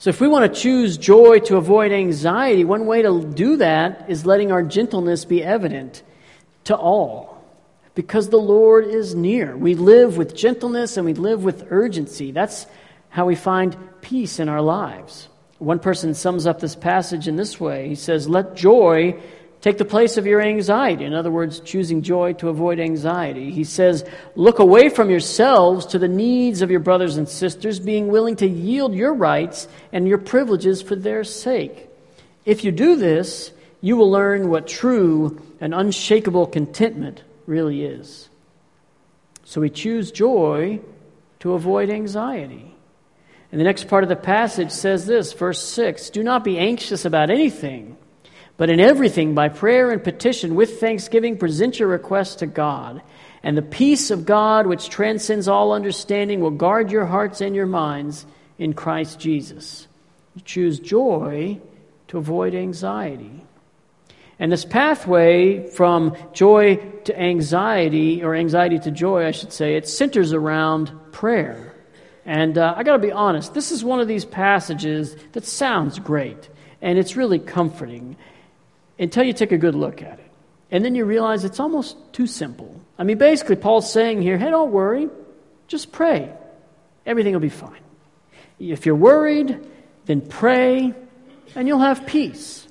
So, 0.00 0.10
if 0.10 0.20
we 0.20 0.28
want 0.28 0.52
to 0.52 0.60
choose 0.60 0.96
joy 0.96 1.40
to 1.40 1.56
avoid 1.56 1.92
anxiety, 1.92 2.64
one 2.64 2.86
way 2.86 3.02
to 3.02 3.24
do 3.24 3.56
that 3.58 4.06
is 4.08 4.26
letting 4.26 4.50
our 4.50 4.62
gentleness 4.62 5.24
be 5.24 5.42
evident 5.42 6.02
to 6.64 6.76
all. 6.76 7.44
Because 7.94 8.28
the 8.28 8.36
Lord 8.36 8.86
is 8.86 9.16
near. 9.16 9.56
We 9.56 9.74
live 9.74 10.16
with 10.16 10.36
gentleness 10.36 10.96
and 10.96 11.04
we 11.04 11.14
live 11.14 11.42
with 11.42 11.66
urgency. 11.70 12.30
That's 12.30 12.66
how 13.10 13.26
we 13.26 13.34
find 13.34 13.76
peace 14.00 14.38
in 14.38 14.48
our 14.48 14.62
lives. 14.62 15.28
One 15.58 15.78
person 15.80 16.14
sums 16.14 16.46
up 16.46 16.60
this 16.60 16.76
passage 16.76 17.26
in 17.26 17.36
this 17.36 17.58
way 17.58 17.88
He 17.88 17.94
says, 17.94 18.28
Let 18.28 18.54
joy 18.54 19.20
take 19.60 19.78
the 19.78 19.84
place 19.84 20.16
of 20.16 20.26
your 20.26 20.40
anxiety. 20.40 21.04
In 21.04 21.14
other 21.14 21.30
words, 21.30 21.60
choosing 21.60 22.02
joy 22.02 22.34
to 22.34 22.48
avoid 22.48 22.78
anxiety. 22.78 23.50
He 23.50 23.64
says, 23.64 24.08
Look 24.36 24.60
away 24.60 24.88
from 24.88 25.10
yourselves 25.10 25.86
to 25.86 25.98
the 25.98 26.08
needs 26.08 26.62
of 26.62 26.70
your 26.70 26.80
brothers 26.80 27.16
and 27.16 27.28
sisters, 27.28 27.80
being 27.80 28.08
willing 28.08 28.36
to 28.36 28.46
yield 28.46 28.94
your 28.94 29.14
rights 29.14 29.66
and 29.92 30.06
your 30.06 30.18
privileges 30.18 30.80
for 30.80 30.94
their 30.94 31.24
sake. 31.24 31.88
If 32.44 32.64
you 32.64 32.70
do 32.70 32.96
this, 32.96 33.52
you 33.80 33.96
will 33.96 34.10
learn 34.10 34.48
what 34.48 34.66
true 34.66 35.42
and 35.60 35.74
unshakable 35.74 36.46
contentment 36.46 37.22
really 37.46 37.84
is. 37.84 38.28
So 39.44 39.60
we 39.60 39.70
choose 39.70 40.12
joy 40.12 40.80
to 41.40 41.54
avoid 41.54 41.90
anxiety. 41.90 42.74
And 43.50 43.60
the 43.60 43.64
next 43.64 43.88
part 43.88 44.02
of 44.02 44.08
the 44.08 44.16
passage 44.16 44.70
says 44.70 45.06
this, 45.06 45.32
verse 45.32 45.62
6 45.62 46.10
Do 46.10 46.22
not 46.22 46.44
be 46.44 46.58
anxious 46.58 47.04
about 47.04 47.30
anything, 47.30 47.96
but 48.56 48.70
in 48.70 48.80
everything, 48.80 49.34
by 49.34 49.48
prayer 49.48 49.90
and 49.90 50.02
petition, 50.02 50.54
with 50.54 50.80
thanksgiving, 50.80 51.38
present 51.38 51.78
your 51.78 51.88
requests 51.88 52.36
to 52.36 52.46
God. 52.46 53.02
And 53.42 53.56
the 53.56 53.62
peace 53.62 54.10
of 54.10 54.26
God, 54.26 54.66
which 54.66 54.88
transcends 54.88 55.48
all 55.48 55.72
understanding, 55.72 56.40
will 56.40 56.50
guard 56.50 56.90
your 56.90 57.06
hearts 57.06 57.40
and 57.40 57.54
your 57.54 57.66
minds 57.66 58.26
in 58.58 58.74
Christ 58.74 59.20
Jesus. 59.20 59.86
You 60.34 60.42
choose 60.42 60.80
joy 60.80 61.60
to 62.08 62.18
avoid 62.18 62.54
anxiety. 62.54 63.44
And 64.40 64.52
this 64.52 64.64
pathway 64.64 65.68
from 65.68 66.16
joy 66.32 66.76
to 67.04 67.20
anxiety, 67.20 68.22
or 68.22 68.34
anxiety 68.34 68.78
to 68.80 68.90
joy, 68.90 69.26
I 69.26 69.32
should 69.32 69.52
say, 69.52 69.76
it 69.76 69.88
centers 69.88 70.32
around 70.32 70.92
prayer. 71.12 71.67
And 72.28 72.58
uh, 72.58 72.74
I 72.76 72.82
got 72.82 72.92
to 72.92 72.98
be 72.98 73.10
honest, 73.10 73.54
this 73.54 73.72
is 73.72 73.82
one 73.82 74.00
of 74.00 74.06
these 74.06 74.26
passages 74.26 75.16
that 75.32 75.46
sounds 75.46 75.98
great 75.98 76.50
and 76.82 76.98
it's 76.98 77.16
really 77.16 77.38
comforting 77.38 78.18
until 78.98 79.24
you 79.24 79.32
take 79.32 79.50
a 79.50 79.56
good 79.56 79.74
look 79.74 80.02
at 80.02 80.18
it. 80.18 80.30
And 80.70 80.84
then 80.84 80.94
you 80.94 81.06
realize 81.06 81.46
it's 81.46 81.58
almost 81.58 81.96
too 82.12 82.26
simple. 82.26 82.78
I 82.98 83.04
mean, 83.04 83.16
basically, 83.16 83.56
Paul's 83.56 83.90
saying 83.90 84.20
here 84.20 84.36
hey, 84.36 84.50
don't 84.50 84.70
worry, 84.72 85.08
just 85.68 85.90
pray. 85.90 86.30
Everything 87.06 87.32
will 87.32 87.40
be 87.40 87.48
fine. 87.48 87.80
If 88.58 88.84
you're 88.84 88.94
worried, 88.94 89.66
then 90.04 90.20
pray 90.20 90.92
and 91.54 91.66
you'll 91.66 91.78
have 91.78 92.06
peace. 92.06 92.68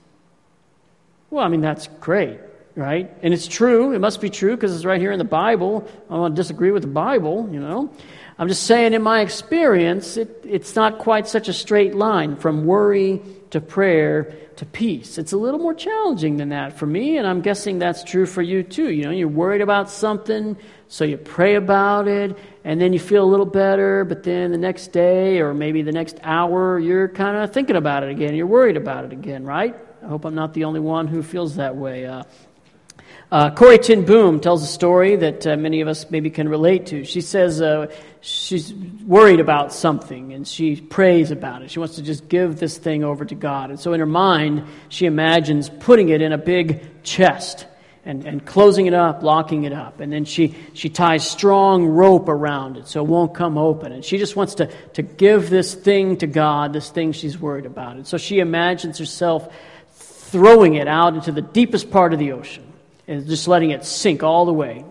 Well, 1.32 1.44
I 1.44 1.48
mean, 1.48 1.62
that's 1.62 1.88
great, 2.00 2.40
right? 2.76 3.12
And 3.24 3.34
it's 3.34 3.48
true. 3.48 3.94
It 3.94 4.00
must 4.00 4.22
be 4.22 4.30
true 4.30 4.56
because 4.56 4.76
it's 4.76 4.86
right 4.86 5.02
here 5.02 5.12
in 5.12 5.18
the 5.18 5.26
Bible. 5.26 5.84
I 5.88 6.12
don't 6.12 6.20
want 6.20 6.36
to 6.36 6.40
disagree 6.40 6.70
with 6.70 6.84
the 6.84 6.88
Bible, 6.88 7.50
you 7.52 7.60
know. 7.60 7.92
I'm 8.39 8.48
just 8.48 8.63
saying, 8.63 8.94
in 8.94 9.01
my 9.01 9.22
experience, 9.22 10.15
it, 10.15 10.44
it's 10.48 10.75
not 10.75 11.00
quite 11.00 11.27
such 11.27 11.48
a 11.48 11.53
straight 11.53 11.96
line 11.96 12.36
from 12.36 12.65
worry 12.65 13.22
to 13.50 13.60
prayer 13.60 14.36
to 14.58 14.65
peace. 14.65 15.17
It's 15.17 15.34
a 15.34 15.38
little 15.38 15.60
more 15.60 15.74
challenging 15.74 16.38
than 16.38 16.50
that 16.50 16.77
for 16.77 16.86
me, 16.86 17.17
and 17.17 17.25
I'm 17.25 17.41
guessing 17.41 17.79
that's 17.79 18.03
true 18.03 18.27
for 18.27 18.44
you 18.44 18.62
too. 18.62 18.91
You 18.91 19.06
know, 19.06 19.12
you're 19.12 19.27
worried 19.27 19.62
about 19.62 19.89
something, 19.89 20.56
so 20.88 21.03
you 21.03 21.17
pray 21.17 21.56
about 21.56 22.08
it, 22.08 22.38
and 22.63 22.79
then 22.79 22.94
you 22.94 23.00
feel 23.00 23.24
a 23.24 23.29
little 23.29 23.46
better, 23.46 24.03
but 24.03 24.22
then 24.22 24.51
the 24.51 24.58
next 24.58 24.89
day 24.89 25.39
or 25.39 25.53
maybe 25.56 25.82
the 25.82 25.91
next 25.91 26.20
hour, 26.22 26.77
you're 26.77 27.08
kind 27.08 27.38
of 27.38 27.51
thinking 27.51 27.75
about 27.75 28.03
it 28.03 28.10
again. 28.10 28.36
You're 28.36 28.48
worried 28.48 28.77
about 28.77 29.06
it 29.06 29.13
again, 29.13 29.46
right? 29.46 29.75
I 30.03 30.08
hope 30.08 30.25
I'm 30.25 30.36
not 30.36 30.53
the 30.53 30.65
only 30.65 30.79
one 30.79 31.08
who 31.08 31.24
feels 31.24 31.56
that 31.56 31.75
way. 31.75 32.06
Uh, 32.06 32.24
uh, 33.31 33.51
Corrie 33.51 33.77
ten 33.77 34.05
Boom 34.05 34.39
tells 34.39 34.63
a 34.63 34.67
story 34.67 35.17
that 35.17 35.46
uh, 35.46 35.57
many 35.57 35.81
of 35.81 35.88
us 35.88 36.10
maybe 36.10 36.29
can 36.29 36.48
relate 36.48 36.86
to. 36.88 37.03
She 37.03 37.22
says 37.22 37.62
uh, 37.62 37.88
she's 38.22 38.74
worried 38.74 39.41
about 39.41 39.74
something 39.74 40.31
and 40.31 40.48
she 40.48 40.79
prays 40.79 41.31
about 41.31 41.62
it. 41.62 41.69
She 41.69 41.79
wants 41.79 41.96
to 41.96 42.01
just 42.01 42.29
give 42.29 42.57
this 42.60 42.77
thing 42.77 43.03
over 43.03 43.25
to 43.25 43.36
God. 43.36 43.69
And 43.69 43.79
so 43.79 43.91
in 43.91 44.00
her 44.00 44.05
mind, 44.05 44.63
she 44.88 45.05
imagines 45.05 45.69
putting 45.69 46.10
it 46.10 46.22
in 46.22 46.31
a 46.31 46.38
big 46.38 47.03
chest 47.03 47.65
and, 48.05 48.25
and 48.25 48.46
closing 48.46 48.86
it 48.86 48.93
up, 48.93 49.24
locking 49.24 49.65
it 49.65 49.74
up. 49.74 50.00
And 50.00 50.10
then 50.10 50.24
she, 50.24 50.55
she 50.74 50.88
ties 50.88 51.29
strong 51.29 51.86
rope 51.86 52.29
around 52.29 52.77
it 52.77 52.88
so 52.88 53.03
it 53.03 53.07
won't 53.10 53.34
come 53.34 53.57
open. 53.57 53.91
And 53.91 54.05
she 54.05 54.17
just 54.17 54.38
wants 54.38 54.55
to, 54.55 54.67
to 54.93 55.01
give 55.01 55.50
this 55.50 55.75
thing 55.75 56.15
to 56.19 56.27
God, 56.27 56.72
this 56.72 56.89
thing 56.89 57.12
she's 57.12 57.38
worried 57.38 57.65
about. 57.65 57.98
And 57.98 58.07
so 58.07 58.17
she 58.17 58.39
imagines 58.39 59.00
herself 59.00 59.53
throwing 59.96 60.75
it 60.75 60.88
out 60.88 61.15
into 61.15 61.34
the 61.34 61.41
deepest 61.41 61.91
part 61.91 62.13
of 62.13 62.19
the 62.19 62.31
ocean 62.31 62.63
and 63.08 63.26
just 63.28 63.48
letting 63.48 63.72
it 63.72 63.86
sink 63.86 64.24
all 64.24 64.46
the 64.46 64.54
way, 64.54 64.84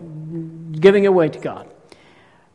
giving 0.71 1.03
it 1.03 1.07
away 1.07 1.29
to 1.29 1.39
God. 1.39 1.69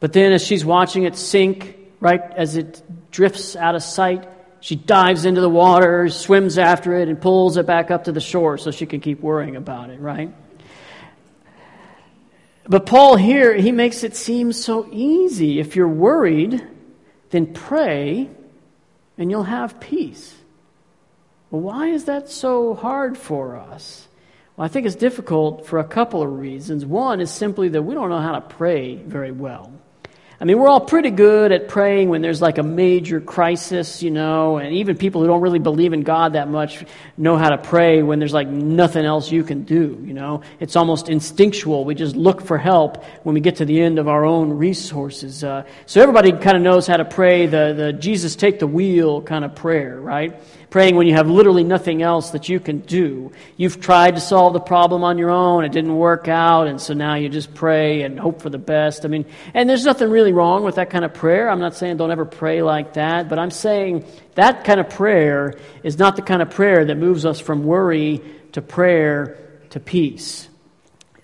But 0.00 0.12
then 0.12 0.32
as 0.32 0.44
she's 0.44 0.64
watching 0.64 1.04
it 1.04 1.16
sink, 1.16 1.76
right, 2.00 2.20
as 2.20 2.56
it 2.56 2.82
drifts 3.10 3.54
out 3.54 3.74
of 3.74 3.82
sight, 3.82 4.28
she 4.60 4.76
dives 4.76 5.24
into 5.24 5.40
the 5.40 5.48
water, 5.48 6.08
swims 6.08 6.58
after 6.58 6.96
it, 6.96 7.08
and 7.08 7.20
pulls 7.20 7.56
it 7.56 7.66
back 7.66 7.90
up 7.90 8.04
to 8.04 8.12
the 8.12 8.20
shore 8.20 8.58
so 8.58 8.70
she 8.70 8.86
can 8.86 9.00
keep 9.00 9.20
worrying 9.20 9.56
about 9.56 9.90
it, 9.90 10.00
right? 10.00 10.32
But 12.68 12.86
Paul 12.86 13.16
here, 13.16 13.54
he 13.54 13.72
makes 13.72 14.04
it 14.04 14.14
seem 14.14 14.52
so 14.52 14.88
easy. 14.90 15.58
If 15.58 15.74
you're 15.74 15.88
worried, 15.88 16.64
then 17.30 17.52
pray 17.52 18.30
and 19.18 19.30
you'll 19.30 19.42
have 19.42 19.80
peace. 19.80 20.34
Well, 21.50 21.62
why 21.62 21.88
is 21.88 22.04
that 22.04 22.30
so 22.30 22.74
hard 22.74 23.18
for 23.18 23.56
us? 23.56 24.06
I 24.62 24.68
think 24.68 24.86
it's 24.86 24.94
difficult 24.94 25.66
for 25.66 25.80
a 25.80 25.84
couple 25.84 26.22
of 26.22 26.38
reasons. 26.38 26.86
One 26.86 27.20
is 27.20 27.32
simply 27.32 27.70
that 27.70 27.82
we 27.82 27.96
don't 27.96 28.10
know 28.10 28.20
how 28.20 28.30
to 28.30 28.40
pray 28.40 28.94
very 28.94 29.32
well. 29.32 29.72
I 30.40 30.44
mean, 30.44 30.56
we're 30.56 30.68
all 30.68 30.80
pretty 30.80 31.10
good 31.10 31.50
at 31.50 31.68
praying 31.68 32.10
when 32.10 32.22
there's 32.22 32.40
like 32.40 32.58
a 32.58 32.62
major 32.62 33.20
crisis, 33.20 34.04
you 34.04 34.12
know, 34.12 34.58
and 34.58 34.74
even 34.74 34.96
people 34.96 35.20
who 35.20 35.26
don't 35.26 35.40
really 35.40 35.58
believe 35.58 35.92
in 35.92 36.02
God 36.02 36.34
that 36.34 36.48
much 36.48 36.84
know 37.16 37.36
how 37.36 37.50
to 37.50 37.58
pray 37.58 38.02
when 38.02 38.20
there's 38.20 38.32
like 38.32 38.46
nothing 38.46 39.04
else 39.04 39.32
you 39.32 39.42
can 39.42 39.64
do, 39.64 40.00
you 40.04 40.14
know. 40.14 40.42
It's 40.60 40.76
almost 40.76 41.08
instinctual. 41.08 41.84
We 41.84 41.96
just 41.96 42.14
look 42.14 42.40
for 42.40 42.56
help 42.56 43.04
when 43.24 43.34
we 43.34 43.40
get 43.40 43.56
to 43.56 43.64
the 43.64 43.80
end 43.80 43.98
of 43.98 44.06
our 44.06 44.24
own 44.24 44.50
resources. 44.50 45.42
Uh, 45.42 45.64
so 45.86 46.00
everybody 46.00 46.30
kind 46.30 46.56
of 46.56 46.62
knows 46.62 46.86
how 46.86 46.98
to 46.98 47.04
pray 47.04 47.46
the, 47.46 47.74
the 47.76 47.92
Jesus 47.92 48.36
take 48.36 48.60
the 48.60 48.68
wheel 48.68 49.22
kind 49.22 49.44
of 49.44 49.56
prayer, 49.56 50.00
right? 50.00 50.40
Praying 50.72 50.96
when 50.96 51.06
you 51.06 51.12
have 51.12 51.28
literally 51.28 51.62
nothing 51.62 52.00
else 52.00 52.30
that 52.30 52.48
you 52.48 52.58
can 52.58 52.78
do. 52.78 53.30
You've 53.58 53.78
tried 53.78 54.14
to 54.14 54.22
solve 54.22 54.54
the 54.54 54.60
problem 54.60 55.04
on 55.04 55.18
your 55.18 55.28
own, 55.30 55.66
it 55.66 55.70
didn't 55.70 55.94
work 55.94 56.28
out, 56.28 56.66
and 56.66 56.80
so 56.80 56.94
now 56.94 57.14
you 57.14 57.28
just 57.28 57.52
pray 57.52 58.02
and 58.02 58.18
hope 58.18 58.40
for 58.40 58.48
the 58.48 58.56
best. 58.56 59.04
I 59.04 59.08
mean, 59.08 59.26
and 59.52 59.68
there's 59.68 59.84
nothing 59.84 60.08
really 60.08 60.32
wrong 60.32 60.64
with 60.64 60.76
that 60.76 60.88
kind 60.88 61.04
of 61.04 61.12
prayer. 61.12 61.50
I'm 61.50 61.60
not 61.60 61.74
saying 61.74 61.98
don't 61.98 62.10
ever 62.10 62.24
pray 62.24 62.62
like 62.62 62.94
that, 62.94 63.28
but 63.28 63.38
I'm 63.38 63.50
saying 63.50 64.06
that 64.34 64.64
kind 64.64 64.80
of 64.80 64.88
prayer 64.88 65.54
is 65.82 65.98
not 65.98 66.16
the 66.16 66.22
kind 66.22 66.40
of 66.40 66.48
prayer 66.48 66.86
that 66.86 66.96
moves 66.96 67.26
us 67.26 67.38
from 67.38 67.64
worry 67.64 68.22
to 68.52 68.62
prayer 68.62 69.36
to 69.70 69.78
peace. 69.78 70.48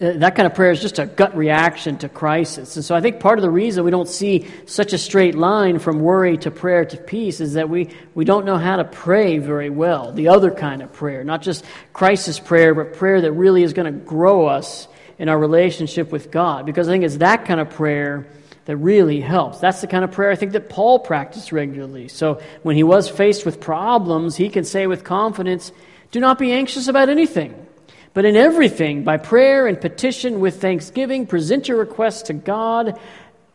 Uh, 0.01 0.13
that 0.13 0.37
kind 0.37 0.47
of 0.47 0.55
prayer 0.55 0.71
is 0.71 0.81
just 0.81 1.01
a 1.01 1.07
gut 1.07 1.37
reaction 1.37 1.99
to 1.99 2.09
crisis. 2.09 2.77
And 2.77 2.85
so 2.85 2.95
I 2.95 3.01
think 3.01 3.19
part 3.19 3.39
of 3.39 3.43
the 3.43 3.51
reason 3.51 3.83
we 3.83 3.91
don't 3.91 4.09
see 4.09 4.47
such 4.65 4.93
a 4.93 4.99
straight 4.99 5.35
line 5.35 5.81
from 5.81 5.99
worry 5.99 6.37
to 6.39 6.53
prayer 6.53 6.85
to 6.85 6.97
peace 6.97 7.41
is 7.41 7.55
that 7.55 7.69
we, 7.69 7.91
we 8.15 8.25
don't 8.25 8.45
know 8.45 8.59
how 8.59 8.77
to 8.77 8.85
pray 8.85 9.39
very 9.39 9.71
well. 9.71 10.13
The 10.13 10.29
other 10.29 10.53
kind 10.53 10.83
of 10.83 10.93
prayer, 10.93 11.25
not 11.25 11.43
just 11.43 11.65
crisis 11.93 12.39
prayer, 12.39 12.77
but 12.77 12.95
prayer 12.95 13.23
that 13.23 13.33
really 13.33 13.65
is 13.65 13.73
going 13.73 13.93
to 13.93 13.99
grow 13.99 14.47
us 14.47 14.87
in 15.19 15.29
our 15.29 15.39
relationship 15.39 16.13
with 16.13 16.31
God. 16.31 16.65
Because 16.65 16.89
I 16.89 16.93
think 16.93 17.03
it's 17.03 17.17
that 17.17 17.45
kind 17.45 17.59
of 17.59 17.71
prayer 17.71 18.25
that 18.67 18.77
really 18.77 19.21
helps. 19.21 19.59
That's 19.59 19.81
the 19.81 19.89
kind 19.89 20.05
of 20.05 20.13
prayer 20.13 20.31
I 20.31 20.37
think 20.37 20.53
that 20.53 20.69
Paul 20.69 21.01
practiced 21.01 21.51
regularly. 21.51 22.07
So 22.07 22.41
when 22.63 22.77
he 22.77 22.85
was 22.85 23.09
faced 23.09 23.45
with 23.45 23.61
problems, 23.61 24.37
he 24.37 24.49
can 24.49 24.63
say 24.63 24.87
with 24.87 25.03
confidence, 25.03 25.73
Do 26.13 26.21
not 26.21 26.39
be 26.39 26.53
anxious 26.53 26.87
about 26.87 27.09
anything. 27.09 27.67
But 28.15 28.25
in 28.25 28.37
everything, 28.37 29.05
by 29.05 29.17
prayer 29.17 29.67
and 29.67 29.81
petition 29.81 30.41
with 30.41 30.61
thanksgiving, 30.61 31.27
present 31.27 31.69
your 31.69 31.79
requests 31.79 32.23
to 32.23 32.33
God, 32.33 32.99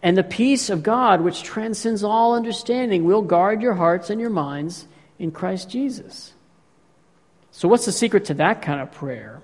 and 0.01 0.17
the 0.17 0.23
peace 0.23 0.69
of 0.69 0.83
God, 0.83 1.21
which 1.21 1.43
transcends 1.43 2.03
all 2.03 2.35
understanding, 2.35 3.05
will 3.05 3.21
guard 3.21 3.61
your 3.61 3.73
hearts 3.73 4.09
and 4.09 4.19
your 4.19 4.29
minds 4.29 4.87
in 5.17 5.31
Christ 5.31 5.69
Jesus. 5.69 6.33
So, 7.51 7.67
what's 7.67 7.85
the 7.85 7.91
secret 7.91 8.25
to 8.25 8.33
that 8.35 8.61
kind 8.61 8.81
of 8.81 8.91
prayer? 8.91 9.41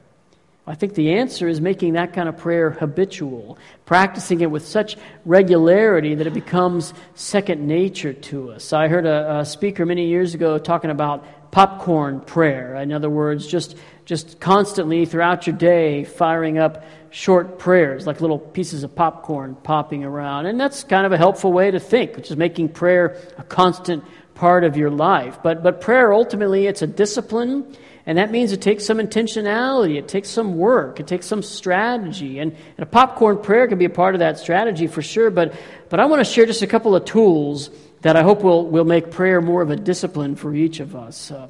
I 0.69 0.75
think 0.75 0.93
the 0.93 1.13
answer 1.13 1.47
is 1.47 1.59
making 1.59 1.93
that 1.93 2.13
kind 2.13 2.29
of 2.29 2.37
prayer 2.37 2.69
habitual, 2.69 3.57
practicing 3.87 4.41
it 4.41 4.51
with 4.51 4.67
such 4.67 4.97
regularity 5.25 6.13
that 6.13 6.27
it 6.27 6.33
becomes 6.33 6.93
second 7.15 7.65
nature 7.65 8.13
to 8.13 8.51
us. 8.51 8.71
I 8.71 8.87
heard 8.87 9.07
a, 9.07 9.39
a 9.39 9.45
speaker 9.45 9.83
many 9.83 10.07
years 10.07 10.35
ago 10.35 10.59
talking 10.59 10.91
about 10.91 11.25
popcorn 11.51 12.21
prayer. 12.21 12.75
In 12.75 12.91
other 12.91 13.09
words, 13.09 13.47
just, 13.47 13.75
just 14.09 14.39
constantly 14.39 15.05
throughout 15.05 15.45
your 15.45 15.55
day 15.55 16.03
firing 16.03 16.57
up 16.57 16.83
short 17.11 17.59
prayers, 17.59 18.07
like 18.07 18.21
little 18.21 18.39
pieces 18.39 18.83
of 18.83 18.95
popcorn 18.95 19.53
popping 19.53 20.03
around. 20.03 20.47
And 20.47 20.59
that's 20.59 20.83
kind 20.83 21.05
of 21.05 21.11
a 21.11 21.17
helpful 21.17 21.53
way 21.53 21.69
to 21.69 21.79
think, 21.79 22.15
which 22.15 22.31
is 22.31 22.35
making 22.35 22.69
prayer 22.69 23.15
a 23.37 23.43
constant 23.43 24.03
part 24.33 24.63
of 24.63 24.75
your 24.75 24.89
life. 24.89 25.37
But, 25.43 25.61
but 25.61 25.79
prayer, 25.79 26.11
ultimately, 26.11 26.65
it's 26.65 26.81
a 26.81 26.87
discipline. 26.87 27.77
And 28.07 28.17
that 28.17 28.31
means 28.31 28.51
it 28.51 28.63
takes 28.63 28.83
some 28.83 28.97
intentionality, 28.97 29.99
it 29.99 30.07
takes 30.07 30.29
some 30.29 30.57
work, 30.57 30.99
it 30.99 31.05
takes 31.05 31.27
some 31.27 31.43
strategy. 31.43 32.39
And, 32.39 32.53
and 32.53 32.79
a 32.79 32.87
popcorn 32.87 33.37
prayer 33.37 33.67
can 33.67 33.77
be 33.77 33.85
a 33.85 33.91
part 33.91 34.15
of 34.15 34.19
that 34.21 34.39
strategy 34.39 34.87
for 34.87 35.03
sure. 35.03 35.29
But, 35.29 35.53
but 35.89 35.99
I 35.99 36.05
want 36.05 36.21
to 36.21 36.25
share 36.25 36.47
just 36.47 36.63
a 36.63 36.67
couple 36.67 36.95
of 36.95 37.05
tools 37.05 37.69
that 38.01 38.15
I 38.15 38.23
hope 38.23 38.41
will, 38.41 38.65
will 38.65 38.85
make 38.85 39.11
prayer 39.11 39.39
more 39.39 39.61
of 39.61 39.69
a 39.69 39.75
discipline 39.75 40.35
for 40.35 40.55
each 40.55 40.79
of 40.79 40.95
us. 40.95 41.29
Uh, 41.29 41.47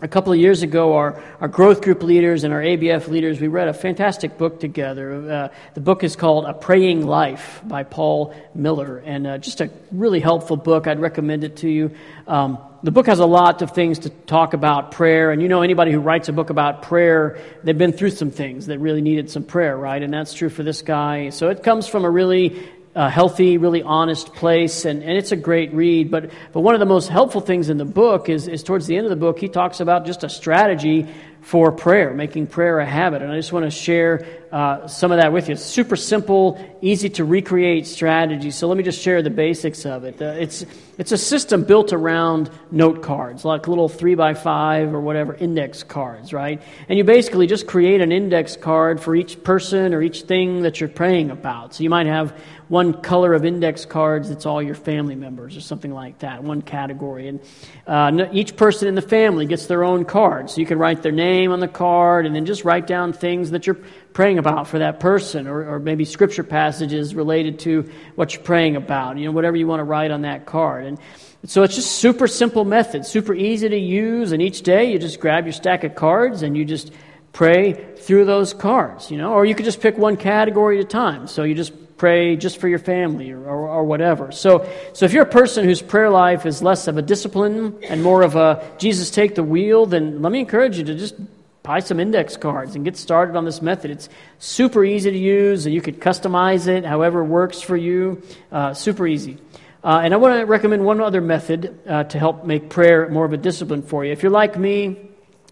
a 0.00 0.06
couple 0.06 0.32
of 0.32 0.38
years 0.38 0.62
ago, 0.62 0.94
our, 0.94 1.20
our 1.40 1.48
growth 1.48 1.82
group 1.82 2.04
leaders 2.04 2.44
and 2.44 2.54
our 2.54 2.60
ABF 2.60 3.08
leaders, 3.08 3.40
we 3.40 3.48
read 3.48 3.66
a 3.66 3.74
fantastic 3.74 4.38
book 4.38 4.60
together. 4.60 5.30
Uh, 5.30 5.48
the 5.74 5.80
book 5.80 6.04
is 6.04 6.14
called 6.14 6.44
A 6.44 6.54
Praying 6.54 7.04
Life 7.04 7.60
by 7.64 7.82
Paul 7.82 8.32
Miller, 8.54 8.98
and 8.98 9.26
uh, 9.26 9.38
just 9.38 9.60
a 9.60 9.70
really 9.90 10.20
helpful 10.20 10.56
book. 10.56 10.86
I'd 10.86 11.00
recommend 11.00 11.42
it 11.42 11.56
to 11.58 11.68
you. 11.68 11.90
Um, 12.28 12.58
the 12.84 12.92
book 12.92 13.06
has 13.06 13.18
a 13.18 13.26
lot 13.26 13.60
of 13.60 13.72
things 13.72 14.00
to 14.00 14.10
talk 14.10 14.54
about 14.54 14.92
prayer, 14.92 15.32
and 15.32 15.42
you 15.42 15.48
know, 15.48 15.62
anybody 15.62 15.90
who 15.90 15.98
writes 15.98 16.28
a 16.28 16.32
book 16.32 16.50
about 16.50 16.82
prayer, 16.82 17.38
they've 17.64 17.76
been 17.76 17.92
through 17.92 18.10
some 18.10 18.30
things 18.30 18.66
that 18.66 18.78
really 18.78 19.00
needed 19.00 19.30
some 19.30 19.42
prayer, 19.42 19.76
right? 19.76 20.00
And 20.00 20.14
that's 20.14 20.32
true 20.32 20.48
for 20.48 20.62
this 20.62 20.82
guy. 20.82 21.30
So 21.30 21.48
it 21.48 21.64
comes 21.64 21.88
from 21.88 22.04
a 22.04 22.10
really 22.10 22.68
a 22.94 23.10
healthy, 23.10 23.58
really 23.58 23.82
honest 23.82 24.34
place, 24.34 24.84
and, 24.84 25.02
and 25.02 25.12
it's 25.12 25.30
a 25.30 25.36
great 25.36 25.72
read. 25.72 26.10
But, 26.10 26.30
but 26.52 26.60
one 26.60 26.74
of 26.74 26.80
the 26.80 26.86
most 26.86 27.08
helpful 27.08 27.40
things 27.40 27.68
in 27.68 27.78
the 27.78 27.84
book 27.84 28.28
is, 28.28 28.48
is 28.48 28.62
towards 28.62 28.86
the 28.86 28.96
end 28.96 29.06
of 29.06 29.10
the 29.10 29.16
book, 29.16 29.38
he 29.38 29.48
talks 29.48 29.80
about 29.80 30.06
just 30.06 30.24
a 30.24 30.28
strategy 30.28 31.06
for 31.40 31.70
prayer, 31.70 32.12
making 32.12 32.46
prayer 32.46 32.80
a 32.80 32.86
habit. 32.86 33.22
And 33.22 33.30
I 33.30 33.36
just 33.36 33.52
want 33.52 33.64
to 33.64 33.70
share 33.70 34.26
uh, 34.50 34.86
some 34.88 35.12
of 35.12 35.18
that 35.18 35.32
with 35.32 35.48
you. 35.48 35.52
It's 35.52 35.62
super 35.62 35.96
simple, 35.96 36.58
easy 36.82 37.08
to 37.10 37.24
recreate 37.24 37.86
strategy. 37.86 38.50
So 38.50 38.66
let 38.66 38.76
me 38.76 38.82
just 38.82 39.00
share 39.00 39.22
the 39.22 39.30
basics 39.30 39.86
of 39.86 40.04
it. 40.04 40.20
Uh, 40.20 40.36
it's, 40.38 40.66
it's 40.98 41.12
a 41.12 41.16
system 41.16 41.64
built 41.64 41.92
around 41.92 42.50
note 42.70 43.02
cards, 43.02 43.44
like 43.44 43.68
little 43.68 43.88
three 43.88 44.14
by 44.14 44.34
five 44.34 44.92
or 44.92 45.00
whatever 45.00 45.34
index 45.34 45.82
cards, 45.84 46.32
right? 46.32 46.60
And 46.88 46.98
you 46.98 47.04
basically 47.04 47.46
just 47.46 47.66
create 47.66 48.00
an 48.00 48.10
index 48.10 48.56
card 48.56 49.00
for 49.00 49.14
each 49.14 49.42
person 49.42 49.94
or 49.94 50.02
each 50.02 50.22
thing 50.22 50.62
that 50.62 50.80
you're 50.80 50.88
praying 50.88 51.30
about. 51.30 51.74
So 51.74 51.84
you 51.84 51.90
might 51.90 52.06
have 52.06 52.38
one 52.68 52.92
color 52.92 53.32
of 53.32 53.44
index 53.44 53.86
cards 53.86 54.28
that's 54.28 54.44
all 54.44 54.62
your 54.62 54.74
family 54.74 55.14
members 55.14 55.56
or 55.56 55.60
something 55.60 55.92
like 55.92 56.18
that, 56.18 56.42
one 56.42 56.60
category. 56.62 57.28
And 57.28 57.40
uh, 57.86 58.28
each 58.32 58.56
person 58.56 58.88
in 58.88 58.94
the 58.94 59.02
family 59.02 59.46
gets 59.46 59.66
their 59.66 59.84
own 59.84 60.04
card. 60.04 60.50
So 60.50 60.60
you 60.60 60.66
can 60.66 60.78
write 60.78 61.02
their 61.02 61.12
name 61.12 61.50
on 61.50 61.60
the 61.60 61.68
card 61.68 62.26
and 62.26 62.34
then 62.34 62.44
just 62.44 62.64
write 62.64 62.86
down 62.86 63.12
things 63.12 63.50
that 63.50 63.66
you're 63.66 63.78
praying 64.12 64.38
about 64.38 64.68
for 64.68 64.80
that 64.80 65.00
person 65.00 65.46
or, 65.46 65.74
or 65.74 65.78
maybe 65.78 66.04
scripture 66.04 66.44
passages 66.44 67.14
related 67.14 67.58
to 67.60 67.90
what 68.16 68.34
you're 68.34 68.42
praying 68.42 68.76
about, 68.76 69.16
you 69.16 69.24
know, 69.24 69.32
whatever 69.32 69.56
you 69.56 69.66
want 69.66 69.80
to 69.80 69.84
write 69.84 70.10
on 70.10 70.22
that 70.22 70.44
card. 70.44 70.84
And 70.84 70.98
so 71.44 71.62
it's 71.62 71.76
just 71.76 71.92
super 71.92 72.26
simple 72.26 72.64
method, 72.64 73.06
super 73.06 73.32
easy 73.32 73.68
to 73.68 73.78
use. 73.78 74.32
And 74.32 74.42
each 74.42 74.62
day 74.62 74.92
you 74.92 74.98
just 74.98 75.20
grab 75.20 75.44
your 75.44 75.52
stack 75.52 75.84
of 75.84 75.94
cards 75.94 76.42
and 76.42 76.56
you 76.56 76.64
just 76.64 76.92
pray 77.32 77.94
through 77.96 78.24
those 78.24 78.52
cards, 78.52 79.10
you 79.10 79.16
know, 79.16 79.32
or 79.32 79.46
you 79.46 79.54
could 79.54 79.64
just 79.64 79.80
pick 79.80 79.96
one 79.96 80.16
category 80.16 80.78
at 80.78 80.84
a 80.84 80.88
time. 80.88 81.28
So 81.28 81.44
you 81.44 81.54
just 81.54 81.72
pray 81.98 82.36
just 82.36 82.58
for 82.58 82.68
your 82.68 82.78
family 82.78 83.32
or, 83.32 83.44
or, 83.44 83.68
or, 83.68 83.84
whatever. 83.84 84.32
So, 84.32 84.68
so 84.94 85.04
if 85.04 85.12
you're 85.12 85.24
a 85.24 85.26
person 85.26 85.64
whose 85.64 85.82
prayer 85.82 86.08
life 86.08 86.46
is 86.46 86.62
less 86.62 86.88
of 86.88 86.96
a 86.96 87.02
discipline 87.02 87.78
and 87.82 88.02
more 88.02 88.22
of 88.22 88.36
a 88.36 88.64
Jesus 88.78 89.10
take 89.10 89.34
the 89.34 89.42
wheel, 89.42 89.84
then 89.84 90.22
let 90.22 90.32
me 90.32 90.40
encourage 90.40 90.78
you 90.78 90.84
to 90.84 90.94
just 90.94 91.16
buy 91.62 91.80
some 91.80 92.00
index 92.00 92.36
cards 92.36 92.76
and 92.76 92.84
get 92.84 92.96
started 92.96 93.36
on 93.36 93.44
this 93.44 93.60
method. 93.60 93.90
It's 93.90 94.08
super 94.38 94.84
easy 94.84 95.10
to 95.10 95.18
use, 95.18 95.66
and 95.66 95.74
you 95.74 95.82
could 95.82 96.00
customize 96.00 96.66
it 96.66 96.86
however 96.86 97.22
works 97.22 97.60
for 97.60 97.76
you. 97.76 98.22
Uh, 98.50 98.72
super 98.72 99.06
easy. 99.06 99.36
Uh, 99.84 100.00
and 100.02 100.14
I 100.14 100.16
want 100.16 100.40
to 100.40 100.46
recommend 100.46 100.84
one 100.84 101.00
other 101.00 101.20
method 101.20 101.78
uh, 101.86 102.04
to 102.04 102.18
help 102.18 102.44
make 102.44 102.70
prayer 102.70 103.08
more 103.10 103.24
of 103.24 103.32
a 103.32 103.36
discipline 103.36 103.82
for 103.82 104.04
you. 104.04 104.12
If 104.12 104.22
you're 104.22 104.32
like 104.32 104.58
me, 104.58 104.96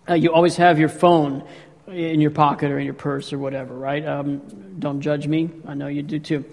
uh, 0.09 0.15
you 0.15 0.33
always 0.33 0.57
have 0.57 0.79
your 0.79 0.89
phone 0.89 1.45
in 1.89 2.21
your 2.21 2.31
pocket 2.31 2.71
or 2.71 2.79
in 2.79 2.85
your 2.85 2.95
purse 2.95 3.33
or 3.33 3.39
whatever, 3.39 3.75
right? 3.75 4.05
Um, 4.07 4.77
don't 4.79 5.01
judge 5.01 5.27
me. 5.27 5.51
I 5.67 5.75
know 5.75 5.87
you 5.87 6.03
do 6.03 6.19
too. 6.19 6.45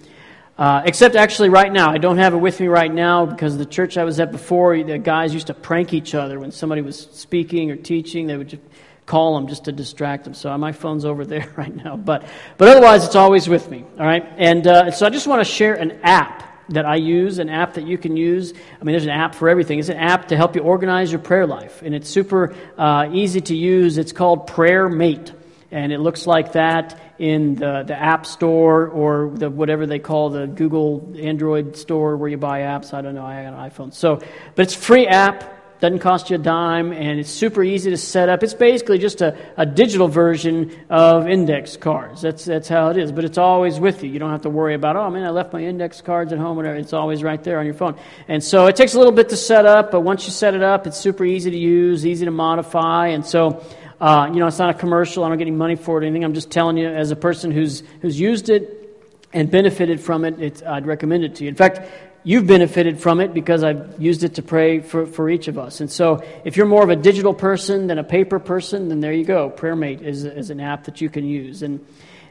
Uh, 0.57 0.83
except 0.85 1.15
actually, 1.15 1.49
right 1.49 1.71
now, 1.71 1.89
I 1.89 1.97
don't 1.97 2.19
have 2.19 2.33
it 2.33 2.37
with 2.37 2.59
me 2.59 2.67
right 2.67 2.93
now 2.93 3.25
because 3.25 3.57
the 3.57 3.65
church 3.65 3.97
I 3.97 4.03
was 4.03 4.19
at 4.19 4.31
before, 4.31 4.81
the 4.83 4.99
guys 4.99 5.33
used 5.33 5.47
to 5.47 5.53
prank 5.55 5.93
each 5.93 6.13
other 6.13 6.39
when 6.39 6.51
somebody 6.51 6.81
was 6.81 6.99
speaking 7.11 7.71
or 7.71 7.75
teaching. 7.75 8.27
They 8.27 8.37
would 8.37 8.49
just 8.49 8.61
call 9.07 9.35
them 9.35 9.47
just 9.47 9.65
to 9.65 9.71
distract 9.71 10.25
them. 10.25 10.35
So 10.35 10.55
my 10.57 10.71
phone's 10.71 11.05
over 11.05 11.25
there 11.33 11.51
right 11.57 11.75
now, 11.75 11.97
but 11.97 12.25
but 12.57 12.67
otherwise, 12.67 13.03
it's 13.03 13.15
always 13.15 13.49
with 13.49 13.69
me. 13.69 13.83
All 13.99 14.05
right, 14.05 14.25
and 14.37 14.67
uh, 14.67 14.91
so 14.91 15.07
I 15.07 15.09
just 15.09 15.25
want 15.25 15.39
to 15.39 15.51
share 15.51 15.73
an 15.73 15.99
app 16.03 16.52
that 16.69 16.85
I 16.85 16.95
use, 16.95 17.39
an 17.39 17.49
app 17.49 17.73
that 17.73 17.85
you 17.85 17.97
can 17.97 18.15
use. 18.15 18.53
I 18.53 18.83
mean, 18.83 18.93
there's 18.93 19.03
an 19.03 19.09
app 19.09 19.35
for 19.35 19.49
everything. 19.49 19.79
It's 19.79 19.89
an 19.89 19.97
app 19.97 20.29
to 20.29 20.37
help 20.37 20.55
you 20.55 20.61
organize 20.61 21.11
your 21.11 21.19
prayer 21.21 21.45
life, 21.45 21.81
and 21.81 21.93
it's 21.93 22.09
super 22.09 22.55
uh, 22.77 23.09
easy 23.11 23.41
to 23.41 23.55
use. 23.55 23.97
It's 23.97 24.11
called 24.11 24.49
PrayerMate. 24.49 25.33
and 25.71 25.91
it 25.91 25.99
looks 25.99 26.27
like 26.27 26.53
that 26.53 26.99
in 27.19 27.55
the, 27.55 27.83
the 27.85 27.99
App 27.99 28.25
Store 28.25 28.87
or 28.87 29.31
the 29.33 29.49
whatever 29.49 29.85
they 29.85 29.99
call 29.99 30.29
the 30.29 30.47
Google 30.47 31.13
Android 31.19 31.75
store 31.77 32.17
where 32.17 32.29
you 32.29 32.37
buy 32.37 32.61
apps. 32.61 32.93
I 32.93 33.01
don't 33.01 33.15
know. 33.15 33.25
I 33.25 33.43
got 33.43 33.53
an 33.53 33.69
iPhone. 33.69 33.93
So, 33.93 34.17
but 34.55 34.63
it's 34.63 34.75
free 34.75 35.07
app. 35.07 35.52
Doesn't 35.83 35.99
cost 35.99 36.29
you 36.29 36.37
a 36.37 36.39
dime, 36.39 36.93
and 36.93 37.19
it's 37.19 37.29
super 37.29 37.61
easy 37.61 37.89
to 37.89 37.97
set 37.97 38.29
up. 38.29 38.41
It's 38.41 38.53
basically 38.53 38.99
just 38.99 39.21
a, 39.21 39.37
a 39.57 39.65
digital 39.65 40.07
version 40.07 40.73
of 40.89 41.27
index 41.27 41.75
cards. 41.75 42.21
That's, 42.21 42.45
that's 42.45 42.69
how 42.69 42.87
it 42.87 42.95
is, 42.95 43.11
but 43.11 43.25
it's 43.25 43.37
always 43.37 43.81
with 43.81 44.01
you. 44.01 44.09
You 44.09 44.17
don't 44.17 44.31
have 44.31 44.43
to 44.43 44.49
worry 44.49 44.75
about, 44.75 44.95
oh 44.95 45.09
man, 45.09 45.25
I 45.25 45.31
left 45.31 45.51
my 45.51 45.59
index 45.59 45.99
cards 45.99 46.31
at 46.31 46.39
home, 46.39 46.55
whatever. 46.55 46.77
It's 46.77 46.93
always 46.93 47.21
right 47.21 47.43
there 47.43 47.59
on 47.59 47.65
your 47.65 47.73
phone. 47.73 47.99
And 48.29 48.41
so 48.41 48.67
it 48.67 48.77
takes 48.77 48.93
a 48.93 48.97
little 48.97 49.11
bit 49.11 49.27
to 49.31 49.35
set 49.35 49.65
up, 49.65 49.91
but 49.91 49.99
once 49.99 50.25
you 50.25 50.31
set 50.31 50.55
it 50.55 50.63
up, 50.63 50.87
it's 50.87 50.95
super 50.95 51.25
easy 51.25 51.51
to 51.51 51.57
use, 51.57 52.05
easy 52.05 52.23
to 52.23 52.31
modify, 52.31 53.07
and 53.07 53.25
so 53.25 53.61
uh, 53.99 54.29
you 54.31 54.39
know, 54.39 54.47
it's 54.47 54.59
not 54.59 54.69
a 54.69 54.73
commercial. 54.73 55.25
I 55.25 55.27
don't 55.27 55.37
get 55.37 55.47
any 55.47 55.57
money 55.57 55.75
for 55.75 55.97
it 55.97 56.05
or 56.05 56.07
anything. 56.07 56.23
I'm 56.23 56.33
just 56.33 56.49
telling 56.49 56.77
you, 56.77 56.87
as 56.87 57.11
a 57.11 57.17
person 57.17 57.51
who's, 57.51 57.83
who's 58.01 58.17
used 58.17 58.49
it 58.49 59.03
and 59.33 59.51
benefited 59.51 59.99
from 59.99 60.23
it, 60.23 60.63
I'd 60.65 60.85
recommend 60.85 61.25
it 61.25 61.35
to 61.35 61.43
you. 61.43 61.49
In 61.49 61.55
fact, 61.55 61.81
you've 62.23 62.47
benefited 62.47 62.99
from 62.99 63.19
it 63.19 63.33
because 63.33 63.63
I've 63.63 64.01
used 64.01 64.23
it 64.23 64.35
to 64.35 64.41
pray 64.41 64.79
for, 64.79 65.05
for 65.05 65.29
each 65.29 65.47
of 65.47 65.57
us. 65.57 65.81
And 65.81 65.91
so, 65.91 66.23
if 66.45 66.57
you're 66.57 66.65
more 66.65 66.83
of 66.83 66.89
a 66.89 66.95
digital 66.95 67.33
person 67.33 67.87
than 67.87 67.99
a 67.99 68.03
paper 68.03 68.39
person, 68.39 68.89
then 68.89 68.99
there 68.99 69.13
you 69.13 69.25
go. 69.25 69.49
PrayerMate 69.49 70.01
is, 70.01 70.23
is 70.23 70.49
an 70.49 70.59
app 70.59 70.85
that 70.85 71.01
you 71.01 71.09
can 71.09 71.25
use. 71.25 71.63
And, 71.63 71.85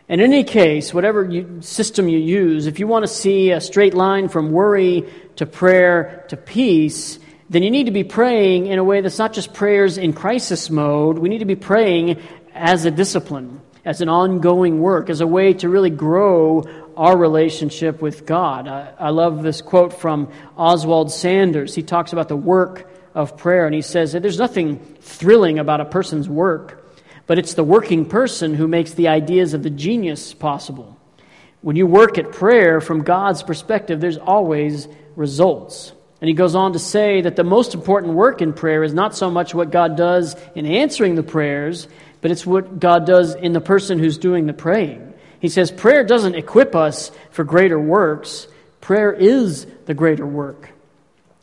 and 0.09 0.21
in 0.21 0.33
any 0.33 0.45
case, 0.45 0.93
whatever 0.93 1.25
you, 1.25 1.63
system 1.63 2.09
you 2.09 2.19
use, 2.19 2.67
if 2.67 2.79
you 2.79 2.87
want 2.87 3.05
to 3.05 3.13
see 3.13 3.51
a 3.51 3.61
straight 3.61 3.95
line 3.95 4.29
from 4.29 4.51
worry 4.51 5.05
to 5.37 5.47
prayer 5.47 6.25
to 6.29 6.37
peace, 6.37 7.19
then 7.51 7.63
you 7.63 7.71
need 7.71 7.85
to 7.85 7.93
be 7.93 8.05
praying 8.05 8.67
in 8.67 8.79
a 8.79 8.85
way 8.85 9.01
that's 9.01 9.19
not 9.19 9.33
just 9.33 9.53
prayers 9.53 9.99
in 9.99 10.13
crisis 10.13 10.71
mode. 10.71 11.19
We 11.19 11.29
need 11.29 11.39
to 11.39 11.45
be 11.45 11.57
praying 11.57 12.21
as 12.55 12.85
a 12.85 12.91
discipline, 12.91 13.61
as 13.85 14.01
an 14.01 14.09
ongoing 14.09 14.81
work, 14.81 15.11
as 15.11 15.21
a 15.21 15.27
way 15.27 15.53
to 15.55 15.69
really 15.69 15.91
grow 15.91 16.65
our 16.97 17.17
relationship 17.17 18.03
with 18.03 18.27
God. 18.27 18.69
I, 18.69 18.93
I 18.99 19.11
love 19.11 19.43
this 19.43 19.61
quote 19.63 19.93
from 19.93 20.33
Oswald 20.57 21.13
Sanders. 21.13 21.75
He 21.75 21.83
talks 21.83 22.13
about 22.13 22.29
the 22.29 22.37
work 22.37 22.91
of 23.15 23.37
prayer, 23.37 23.67
and 23.67 23.75
he 23.75 23.83
says 23.83 24.13
that 24.13 24.23
there's 24.23 24.39
nothing 24.39 24.79
thrilling 25.01 25.59
about 25.59 25.81
a 25.81 25.85
person's 25.85 26.29
work, 26.29 26.91
but 27.27 27.39
it's 27.39 27.55
the 27.55 27.65
working 27.65 28.07
person 28.07 28.55
who 28.55 28.67
makes 28.67 28.95
the 28.95 29.09
ideas 29.09 29.55
of 29.55 29.63
the 29.63 29.71
genius 29.71 30.35
possible. 30.35 30.99
When 31.61 31.77
you 31.77 31.87
work 31.87 32.19
at 32.19 32.33
prayer 32.33 32.81
from 32.81 33.03
God's 33.03 33.43
perspective, 33.43 34.01
there's 34.01 34.19
always 34.19 34.89
results. 35.15 35.93
And 36.21 36.29
he 36.29 36.35
goes 36.35 36.55
on 36.55 36.73
to 36.73 36.79
say 36.79 37.21
that 37.23 37.37
the 37.37 37.45
most 37.45 37.75
important 37.75 38.15
work 38.15 38.43
in 38.43 38.53
prayer 38.53 38.85
is 38.85 38.95
not 38.95 39.15
so 39.15 39.31
much 39.31 39.55
what 39.55 39.71
God 39.71 39.97
does 39.97 40.37
in 40.55 40.67
answering 40.67 41.17
the 41.17 41.23
prayers, 41.23 41.89
but 42.21 42.31
it's 42.31 42.47
what 42.47 42.79
God 42.79 43.07
does 43.07 43.35
in 43.35 43.53
the 43.53 43.61
person 43.61 43.99
who's 43.99 44.19
doing 44.19 44.47
the 44.47 44.53
praying. 44.53 45.12
He 45.43 45.49
says 45.49 45.73
prayer 45.73 46.05
doesn't 46.05 46.37
equip 46.37 46.77
us 46.77 47.11
for 47.33 47.43
greater 47.43 47.79
works, 47.79 48.47
prayer 48.81 49.13
is 49.13 49.67
the 49.87 49.93
greater 49.93 50.25
work. 50.25 50.71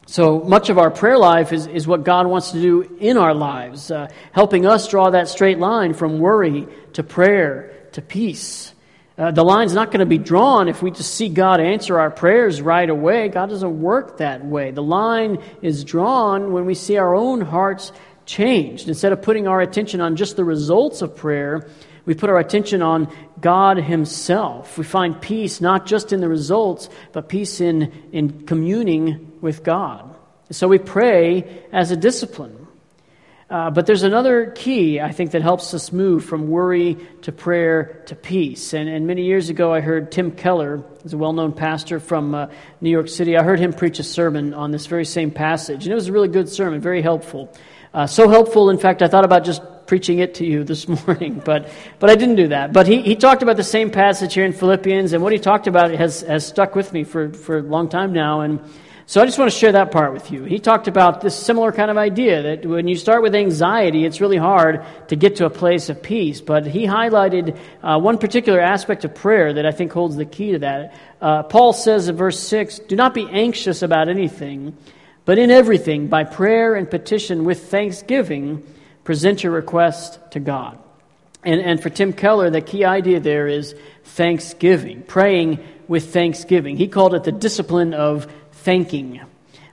So 0.06 0.40
much 0.40 0.70
of 0.70 0.78
our 0.78 0.90
prayer 0.90 1.18
life 1.18 1.52
is, 1.52 1.68
is 1.68 1.86
what 1.86 2.06
God 2.06 2.26
wants 2.26 2.54
to 2.54 2.62
do 2.62 2.98
in 3.02 3.18
our 3.18 3.34
lives, 3.34 3.92
uh, 3.92 4.08
helping 4.32 4.66
us 4.66 4.88
draw 4.88 5.10
that 5.10 5.28
straight 5.28 5.60
line 5.60 5.94
from 5.94 6.20
worry 6.20 6.66
to 6.94 7.04
prayer 7.04 7.88
to 7.92 8.02
peace. 8.02 8.74
Uh, 9.18 9.32
the 9.32 9.44
line's 9.44 9.74
not 9.74 9.88
going 9.88 10.00
to 10.00 10.06
be 10.06 10.18
drawn 10.18 10.70
if 10.70 10.82
we 10.82 10.92
just 10.92 11.14
see 11.14 11.28
God 11.28 11.60
answer 11.60 12.00
our 12.00 12.10
prayers 12.10 12.62
right 12.62 12.90
away. 12.90 13.28
God 13.28 13.50
doesn't 13.50 13.82
work 13.82 14.20
that 14.20 14.46
way. 14.46 14.72
The 14.72 14.82
line 14.82 15.44
is 15.62 15.84
drawn 15.84 16.54
when 16.54 16.66
we 16.66 16.74
see 16.74 16.96
our 16.96 17.14
own 17.14 17.42
hearts 17.42 17.92
changed. 18.26 18.88
Instead 18.88 19.12
of 19.12 19.22
putting 19.22 19.46
our 19.46 19.60
attention 19.60 20.00
on 20.00 20.16
just 20.16 20.38
the 20.38 20.46
results 20.46 21.02
of 21.02 21.18
prayer, 21.18 21.68
we 22.10 22.16
put 22.16 22.32
our 22.32 22.40
attention 22.40 22.82
on 22.82 23.08
God 23.40 23.78
Himself. 23.78 24.80
We 24.80 24.84
find 24.84 25.22
peace 25.22 25.62
not 25.62 25.86
just 25.86 26.12
in 26.12 26.22
the 26.22 26.28
results, 26.28 26.90
but 27.12 27.30
peace 27.30 27.62
in, 27.62 28.10
in 28.12 28.48
communing 28.48 29.34
with 29.42 29.64
God. 29.64 30.16
So 30.50 30.68
we 30.68 30.80
pray 30.80 31.62
as 31.72 31.92
a 31.92 31.96
discipline. 31.96 32.66
Uh, 33.48 33.70
but 33.70 33.86
there's 33.86 34.02
another 34.02 34.50
key, 34.50 35.00
I 35.00 35.12
think, 35.12 35.32
that 35.32 35.44
helps 35.44 35.72
us 35.76 35.92
move 35.92 36.26
from 36.26 36.50
worry 36.50 36.98
to 37.22 37.32
prayer 37.32 38.02
to 38.08 38.16
peace. 38.16 38.74
And, 38.74 38.90
and 38.90 39.06
many 39.06 39.26
years 39.26 39.50
ago, 39.50 39.72
I 39.72 39.82
heard 39.82 40.12
Tim 40.12 40.32
Keller, 40.32 40.78
who's 41.04 41.14
a 41.14 41.18
well 41.18 41.34
known 41.34 41.54
pastor 41.54 42.00
from 42.00 42.34
uh, 42.34 42.48
New 42.82 42.90
York 42.90 43.08
City, 43.08 43.38
I 43.38 43.44
heard 43.44 43.60
him 43.60 43.72
preach 43.72 44.00
a 44.00 44.04
sermon 44.04 44.56
on 44.56 44.72
this 44.72 44.88
very 44.88 45.06
same 45.06 45.30
passage. 45.30 45.84
And 45.84 45.92
it 45.92 45.96
was 45.96 46.08
a 46.08 46.12
really 46.12 46.28
good 46.28 46.50
sermon, 46.50 46.82
very 46.82 47.04
helpful. 47.04 47.56
Uh, 47.94 48.08
so 48.08 48.30
helpful, 48.30 48.72
in 48.72 48.80
fact, 48.80 49.04
I 49.04 49.08
thought 49.08 49.26
about 49.26 49.46
just 49.46 49.62
preaching 49.90 50.20
it 50.20 50.36
to 50.36 50.46
you 50.46 50.64
this 50.64 50.88
morning, 51.08 51.42
but, 51.44 51.68
but 51.98 52.12
I 52.12 52.16
didn't 52.16 52.36
do 52.36 52.50
that. 52.50 52.72
But 52.72 52.86
he, 52.86 53.02
he 53.02 53.16
talked 53.16 53.42
about 53.42 53.58
the 53.58 53.64
same 53.64 53.90
passage 53.90 54.36
here 54.36 54.46
in 54.46 54.54
Philippians, 54.54 55.14
and 55.14 55.24
what 55.24 55.34
he 55.34 55.40
talked 55.40 55.66
about 55.66 55.90
has, 55.90 56.22
has 56.22 56.46
stuck 56.46 56.76
with 56.76 56.94
me 56.94 57.04
for, 57.04 57.34
for 57.34 57.58
a 57.58 57.62
long 57.64 57.90
time 57.90 58.14
now. 58.14 58.42
And 58.42 58.60
so 59.08 59.20
I 59.20 59.26
just 59.26 59.40
want 59.40 59.52
to 59.52 59.58
share 59.58 59.72
that 59.72 59.92
part 59.92 60.14
with 60.14 60.30
you. 60.32 60.44
He 60.44 60.60
talked 60.60 60.88
about 60.88 61.22
this 61.22 61.36
similar 61.36 61.72
kind 61.72 61.90
of 61.90 61.98
idea 61.98 62.44
that 62.44 62.68
when 62.68 62.88
you 62.88 62.96
start 62.96 63.24
with 63.24 63.34
anxiety, 63.34 64.06
it's 64.06 64.22
really 64.22 64.38
hard 64.38 64.86
to 65.08 65.16
get 65.16 65.38
to 65.38 65.48
a 65.48 65.50
place 65.50 65.90
of 65.90 66.04
peace. 66.04 66.40
But 66.40 66.68
he 66.68 66.86
highlighted 66.86 67.58
uh, 67.82 68.00
one 68.00 68.20
particular 68.20 68.60
aspect 68.60 69.06
of 69.06 69.16
prayer 69.16 69.54
that 69.54 69.66
I 69.66 69.72
think 69.72 69.92
holds 69.92 70.18
the 70.18 70.26
key 70.26 70.52
to 70.52 70.60
that. 70.60 70.94
Uh, 71.20 71.42
Paul 71.42 71.74
says 71.74 72.08
in 72.08 72.16
verse 72.16 72.40
6 72.40 72.78
Do 72.88 72.96
not 72.96 73.16
be 73.16 73.28
anxious 73.28 73.82
about 73.82 74.08
anything 74.08 74.78
but 75.30 75.38
in 75.38 75.52
everything, 75.52 76.08
by 76.08 76.24
prayer 76.24 76.74
and 76.74 76.90
petition 76.90 77.46
with 77.46 77.70
thanksgiving, 77.70 78.64
present 79.04 79.44
your 79.44 79.54
request 79.54 80.20
to 80.32 80.40
God. 80.40 80.78
And, 81.44 81.62
and 81.62 81.82
for 81.82 81.90
Tim 81.90 82.14
Keller, 82.14 82.50
the 82.50 82.62
key 82.62 82.84
idea 82.84 83.20
there 83.20 83.48
is 83.48 83.74
thanksgiving, 84.04 85.04
praying 85.04 85.60
with 85.88 86.14
thanksgiving. 86.14 86.76
He 86.76 86.88
called 86.88 87.14
it 87.14 87.24
the 87.24 87.32
discipline 87.32 87.94
of 87.94 88.28
thanking. 88.52 89.22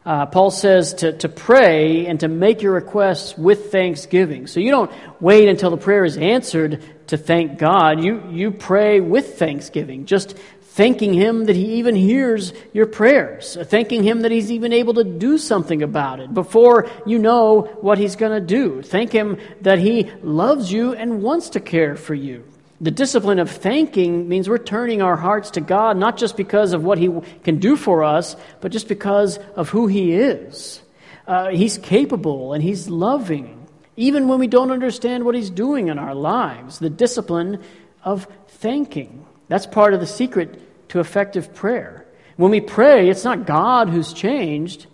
Uh, 0.05 0.27
Paul 0.27 0.53
says 0.53 0.95
to, 0.95 1.13
to 1.19 1.29
pray 1.29 2.07
and 2.07 2.21
to 2.21 2.29
make 2.29 2.63
your 2.63 2.73
requests 2.73 3.37
with 3.37 3.73
thanksgiving. 3.73 4.47
So 4.47 4.61
you 4.61 4.71
don't 4.71 4.93
wait 5.21 5.49
until 5.49 5.71
the 5.71 5.77
prayer 5.77 6.05
is 6.05 6.17
answered 6.17 6.81
to 7.09 7.17
thank 7.17 7.59
God. 7.59 8.05
You, 8.05 8.23
you 8.31 8.53
pray 8.53 9.01
with 9.01 9.37
thanksgiving. 9.37 10.07
Just 10.07 10.39
thanking 10.77 11.15
Him 11.15 11.47
that 11.47 11.57
He 11.57 11.77
even 11.77 11.95
hears 11.95 12.53
your 12.75 12.85
prayers, 12.85 13.57
thanking 13.65 14.05
Him 14.05 14.21
that 14.21 14.31
He's 14.31 14.53
even 14.53 14.75
able 14.75 14.93
to 14.95 15.05
do 15.05 15.39
something 15.39 15.83
about 15.83 16.21
it 16.21 16.33
before 16.35 16.91
you 17.07 17.19
know 17.19 17.63
what 17.81 17.97
He's 17.97 18.15
going 18.15 18.33
to 18.33 18.47
do. 18.47 18.83
Thank 18.83 19.11
Him 19.11 19.39
that 19.63 19.79
He 19.79 20.11
loves 20.23 20.71
you 20.71 20.93
and 20.93 21.23
wants 21.23 21.51
to 21.51 21.61
care 21.61 21.97
for 21.97 22.15
you. 22.15 22.45
The 22.79 22.91
discipline 22.91 23.39
of 23.39 23.51
thanking 23.51 24.29
means 24.29 24.51
we're 24.51 24.59
turning 24.59 25.01
our 25.01 25.17
hearts 25.17 25.53
to 25.53 25.63
God, 25.63 25.97
not 25.97 26.19
just 26.19 26.37
because 26.37 26.75
of 26.75 26.85
what 26.85 26.99
He 26.99 27.11
can 27.43 27.59
do 27.59 27.75
for 27.77 28.05
us, 28.05 28.37
but 28.61 28.71
just 28.71 28.87
because 28.87 29.39
of 29.57 29.71
who 29.71 29.87
He 29.87 30.13
is. 30.13 30.83
Uh, 31.27 31.49
he's 31.49 31.79
capable 31.79 32.53
and 32.53 32.63
He's 32.63 32.87
loving, 32.87 33.67
even 33.97 34.29
when 34.29 34.39
we 34.39 34.47
don't 34.47 34.71
understand 34.71 35.25
what 35.25 35.35
He's 35.35 35.49
doing 35.49 35.89
in 35.89 35.99
our 35.99 36.15
lives. 36.15 36.79
The 36.79 36.91
discipline 36.91 37.63
of 38.05 38.29
thanking. 38.47 39.25
That's 39.49 39.67
part 39.67 39.95
of 39.95 40.01
the 40.01 40.07
secret 40.07 40.61
to 40.89 41.01
effective 41.01 41.55
prayer. 41.55 42.07
When 42.37 42.51
we 42.51 42.61
pray, 42.61 43.09
it's 43.09 43.25
not 43.25 43.47
God 43.47 43.89
who's 43.89 44.13
changed, 44.13 44.87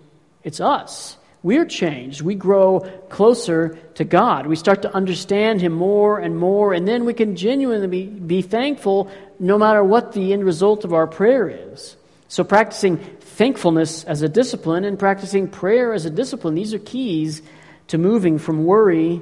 it's 0.45 0.61
us. 0.61 1.17
We're 1.43 1.67
changed. 1.67 2.23
We 2.23 2.37
grow 2.37 2.81
closer 3.09 3.77
to 3.95 4.05
God. 4.05 4.47
We 4.47 4.55
start 4.55 4.83
to 4.83 4.95
understand 4.95 5.61
Him 5.61 5.73
more 5.73 6.21
and 6.21 6.37
more, 6.37 6.73
and 6.73 6.87
then 6.87 7.05
we 7.05 7.15
can 7.15 7.35
genuinely 7.35 7.89
be, 7.89 8.07
be 8.07 8.43
thankful 8.43 9.11
no 9.41 9.59
matter 9.59 9.83
what 9.83 10.13
the 10.13 10.33
end 10.33 10.45
result 10.45 10.85
of 10.85 10.93
our 10.93 11.09
prayer 11.09 11.49
is. 11.49 11.97
So, 12.29 12.45
practicing 12.45 12.99
thankfulness 12.99 14.05
as 14.05 14.23
a 14.23 14.29
discipline 14.29 14.85
and 14.85 14.99
practicing 14.99 15.49
prayer 15.49 15.93
as 15.93 16.07
a 16.07 16.11
discipline, 16.11 16.55
these 16.55 16.75
are 16.75 16.79
keys 16.79 17.43
to 17.89 17.99
moving 17.99 18.39
from 18.39 18.65
worry 18.65 19.21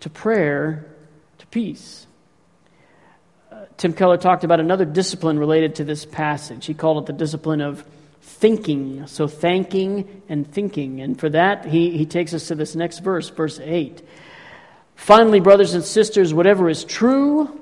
to 0.00 0.10
prayer 0.10 0.86
to 1.38 1.46
peace. 1.46 2.06
Tim 3.80 3.94
Keller 3.94 4.18
talked 4.18 4.44
about 4.44 4.60
another 4.60 4.84
discipline 4.84 5.38
related 5.38 5.76
to 5.76 5.84
this 5.84 6.04
passage. 6.04 6.66
He 6.66 6.74
called 6.74 7.02
it 7.02 7.06
the 7.06 7.14
discipline 7.14 7.62
of 7.62 7.82
thinking. 8.20 9.06
So, 9.06 9.26
thanking 9.26 10.20
and 10.28 10.46
thinking. 10.46 11.00
And 11.00 11.18
for 11.18 11.30
that, 11.30 11.64
he, 11.64 11.96
he 11.96 12.04
takes 12.04 12.34
us 12.34 12.48
to 12.48 12.54
this 12.54 12.76
next 12.76 12.98
verse, 12.98 13.30
verse 13.30 13.58
8. 13.58 14.02
Finally, 14.96 15.40
brothers 15.40 15.72
and 15.72 15.82
sisters, 15.82 16.34
whatever 16.34 16.68
is 16.68 16.84
true, 16.84 17.58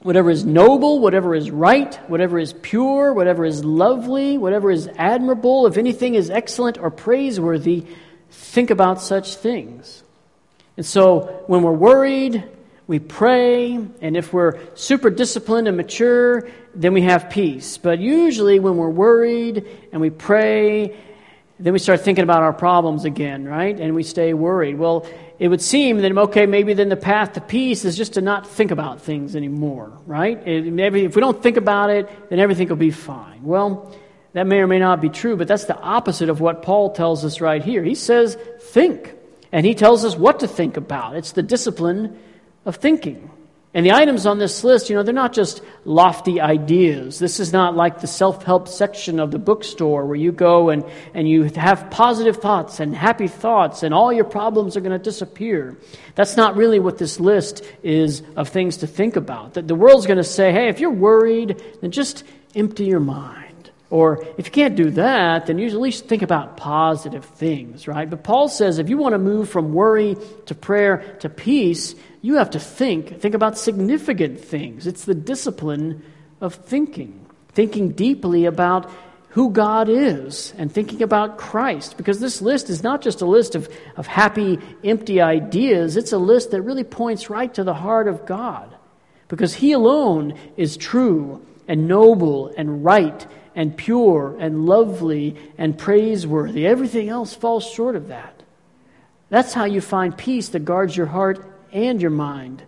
whatever 0.00 0.30
is 0.30 0.42
noble, 0.42 1.00
whatever 1.00 1.34
is 1.34 1.50
right, 1.50 1.94
whatever 2.08 2.38
is 2.38 2.54
pure, 2.54 3.12
whatever 3.12 3.44
is 3.44 3.62
lovely, 3.62 4.38
whatever 4.38 4.70
is 4.70 4.88
admirable, 4.96 5.66
if 5.66 5.76
anything 5.76 6.14
is 6.14 6.30
excellent 6.30 6.78
or 6.78 6.90
praiseworthy, 6.90 7.84
think 8.30 8.70
about 8.70 9.02
such 9.02 9.36
things. 9.36 10.02
And 10.78 10.86
so, 10.86 11.44
when 11.46 11.62
we're 11.62 11.72
worried, 11.72 12.42
we 12.88 12.98
pray, 12.98 13.74
and 13.74 14.16
if 14.16 14.32
we're 14.32 14.58
super 14.74 15.10
disciplined 15.10 15.68
and 15.68 15.76
mature, 15.76 16.48
then 16.74 16.94
we 16.94 17.02
have 17.02 17.28
peace. 17.28 17.76
But 17.76 18.00
usually, 18.00 18.58
when 18.58 18.78
we're 18.78 18.88
worried 18.88 19.64
and 19.92 20.00
we 20.00 20.08
pray, 20.08 20.96
then 21.60 21.74
we 21.74 21.78
start 21.78 22.00
thinking 22.00 22.22
about 22.22 22.42
our 22.42 22.54
problems 22.54 23.04
again, 23.04 23.44
right? 23.44 23.78
And 23.78 23.94
we 23.94 24.02
stay 24.02 24.32
worried. 24.32 24.78
Well, 24.78 25.06
it 25.38 25.48
would 25.48 25.60
seem 25.60 25.98
that, 25.98 26.16
okay, 26.16 26.46
maybe 26.46 26.72
then 26.72 26.88
the 26.88 26.96
path 26.96 27.34
to 27.34 27.42
peace 27.42 27.84
is 27.84 27.94
just 27.94 28.14
to 28.14 28.22
not 28.22 28.46
think 28.48 28.70
about 28.70 29.02
things 29.02 29.36
anymore, 29.36 29.92
right? 30.06 30.40
If 30.46 31.14
we 31.14 31.20
don't 31.20 31.42
think 31.42 31.58
about 31.58 31.90
it, 31.90 32.08
then 32.30 32.38
everything 32.38 32.68
will 32.68 32.76
be 32.76 32.90
fine. 32.90 33.44
Well, 33.44 33.94
that 34.32 34.46
may 34.46 34.60
or 34.60 34.66
may 34.66 34.78
not 34.78 35.02
be 35.02 35.10
true, 35.10 35.36
but 35.36 35.46
that's 35.46 35.66
the 35.66 35.78
opposite 35.78 36.30
of 36.30 36.40
what 36.40 36.62
Paul 36.62 36.92
tells 36.92 37.22
us 37.22 37.42
right 37.42 37.62
here. 37.62 37.84
He 37.84 37.94
says, 37.94 38.38
think. 38.60 39.12
And 39.52 39.66
he 39.66 39.74
tells 39.74 40.06
us 40.06 40.16
what 40.16 40.40
to 40.40 40.48
think 40.48 40.78
about. 40.78 41.16
It's 41.16 41.32
the 41.32 41.42
discipline 41.42 42.18
of 42.64 42.76
thinking. 42.76 43.30
And 43.74 43.84
the 43.84 43.92
items 43.92 44.24
on 44.24 44.38
this 44.38 44.64
list, 44.64 44.88
you 44.88 44.96
know, 44.96 45.02
they're 45.02 45.12
not 45.14 45.34
just 45.34 45.62
lofty 45.84 46.40
ideas. 46.40 47.18
This 47.18 47.38
is 47.38 47.52
not 47.52 47.76
like 47.76 48.00
the 48.00 48.06
self 48.06 48.42
help 48.42 48.66
section 48.66 49.20
of 49.20 49.30
the 49.30 49.38
bookstore 49.38 50.06
where 50.06 50.16
you 50.16 50.32
go 50.32 50.70
and, 50.70 50.84
and 51.12 51.28
you 51.28 51.44
have 51.44 51.90
positive 51.90 52.38
thoughts 52.38 52.80
and 52.80 52.94
happy 52.94 53.28
thoughts 53.28 53.82
and 53.82 53.92
all 53.92 54.10
your 54.10 54.24
problems 54.24 54.76
are 54.76 54.80
going 54.80 54.92
to 54.92 54.98
disappear. 54.98 55.76
That's 56.14 56.36
not 56.36 56.56
really 56.56 56.78
what 56.78 56.96
this 56.96 57.20
list 57.20 57.62
is 57.82 58.22
of 58.36 58.48
things 58.48 58.78
to 58.78 58.86
think 58.86 59.16
about. 59.16 59.54
That 59.54 59.68
the 59.68 59.74
world's 59.74 60.06
going 60.06 60.16
to 60.16 60.24
say, 60.24 60.50
hey, 60.50 60.68
if 60.68 60.80
you're 60.80 60.90
worried, 60.90 61.62
then 61.82 61.90
just 61.90 62.24
empty 62.54 62.86
your 62.86 63.00
mind. 63.00 63.70
Or 63.90 64.22
if 64.36 64.46
you 64.46 64.52
can't 64.52 64.76
do 64.76 64.90
that, 64.92 65.46
then 65.46 65.58
you 65.58 65.66
at 65.68 65.74
least 65.74 66.06
think 66.06 66.22
about 66.22 66.58
positive 66.58 67.24
things, 67.24 67.88
right? 67.88 68.08
But 68.08 68.22
Paul 68.22 68.48
says 68.48 68.78
if 68.78 68.90
you 68.90 68.98
want 68.98 69.14
to 69.14 69.18
move 69.18 69.48
from 69.48 69.72
worry 69.72 70.16
to 70.46 70.54
prayer 70.54 71.16
to 71.20 71.30
peace, 71.30 71.94
you 72.20 72.36
have 72.36 72.50
to 72.50 72.60
think. 72.60 73.20
Think 73.20 73.34
about 73.34 73.58
significant 73.58 74.40
things. 74.40 74.86
It's 74.86 75.04
the 75.04 75.14
discipline 75.14 76.02
of 76.40 76.54
thinking, 76.54 77.26
thinking 77.52 77.92
deeply 77.92 78.44
about 78.44 78.90
who 79.30 79.50
God 79.50 79.88
is 79.88 80.54
and 80.56 80.72
thinking 80.72 81.02
about 81.02 81.38
Christ. 81.38 81.96
Because 81.96 82.18
this 82.18 82.42
list 82.42 82.70
is 82.70 82.82
not 82.82 83.02
just 83.02 83.20
a 83.20 83.26
list 83.26 83.54
of, 83.54 83.68
of 83.96 84.06
happy, 84.06 84.58
empty 84.82 85.20
ideas, 85.20 85.96
it's 85.96 86.12
a 86.12 86.18
list 86.18 86.50
that 86.50 86.62
really 86.62 86.84
points 86.84 87.30
right 87.30 87.52
to 87.54 87.64
the 87.64 87.74
heart 87.74 88.08
of 88.08 88.26
God. 88.26 88.74
Because 89.28 89.54
He 89.54 89.72
alone 89.72 90.38
is 90.56 90.76
true 90.76 91.44
and 91.68 91.86
noble 91.86 92.52
and 92.56 92.84
right 92.84 93.26
and 93.54 93.76
pure 93.76 94.36
and 94.40 94.66
lovely 94.66 95.36
and 95.58 95.76
praiseworthy. 95.76 96.66
Everything 96.66 97.08
else 97.08 97.34
falls 97.34 97.66
short 97.66 97.94
of 97.94 98.08
that. 98.08 98.42
That's 99.28 99.52
how 99.52 99.66
you 99.66 99.80
find 99.80 100.16
peace 100.16 100.48
that 100.50 100.64
guards 100.64 100.96
your 100.96 101.06
heart 101.06 101.44
and 101.72 102.00
your 102.00 102.10
mind 102.10 102.62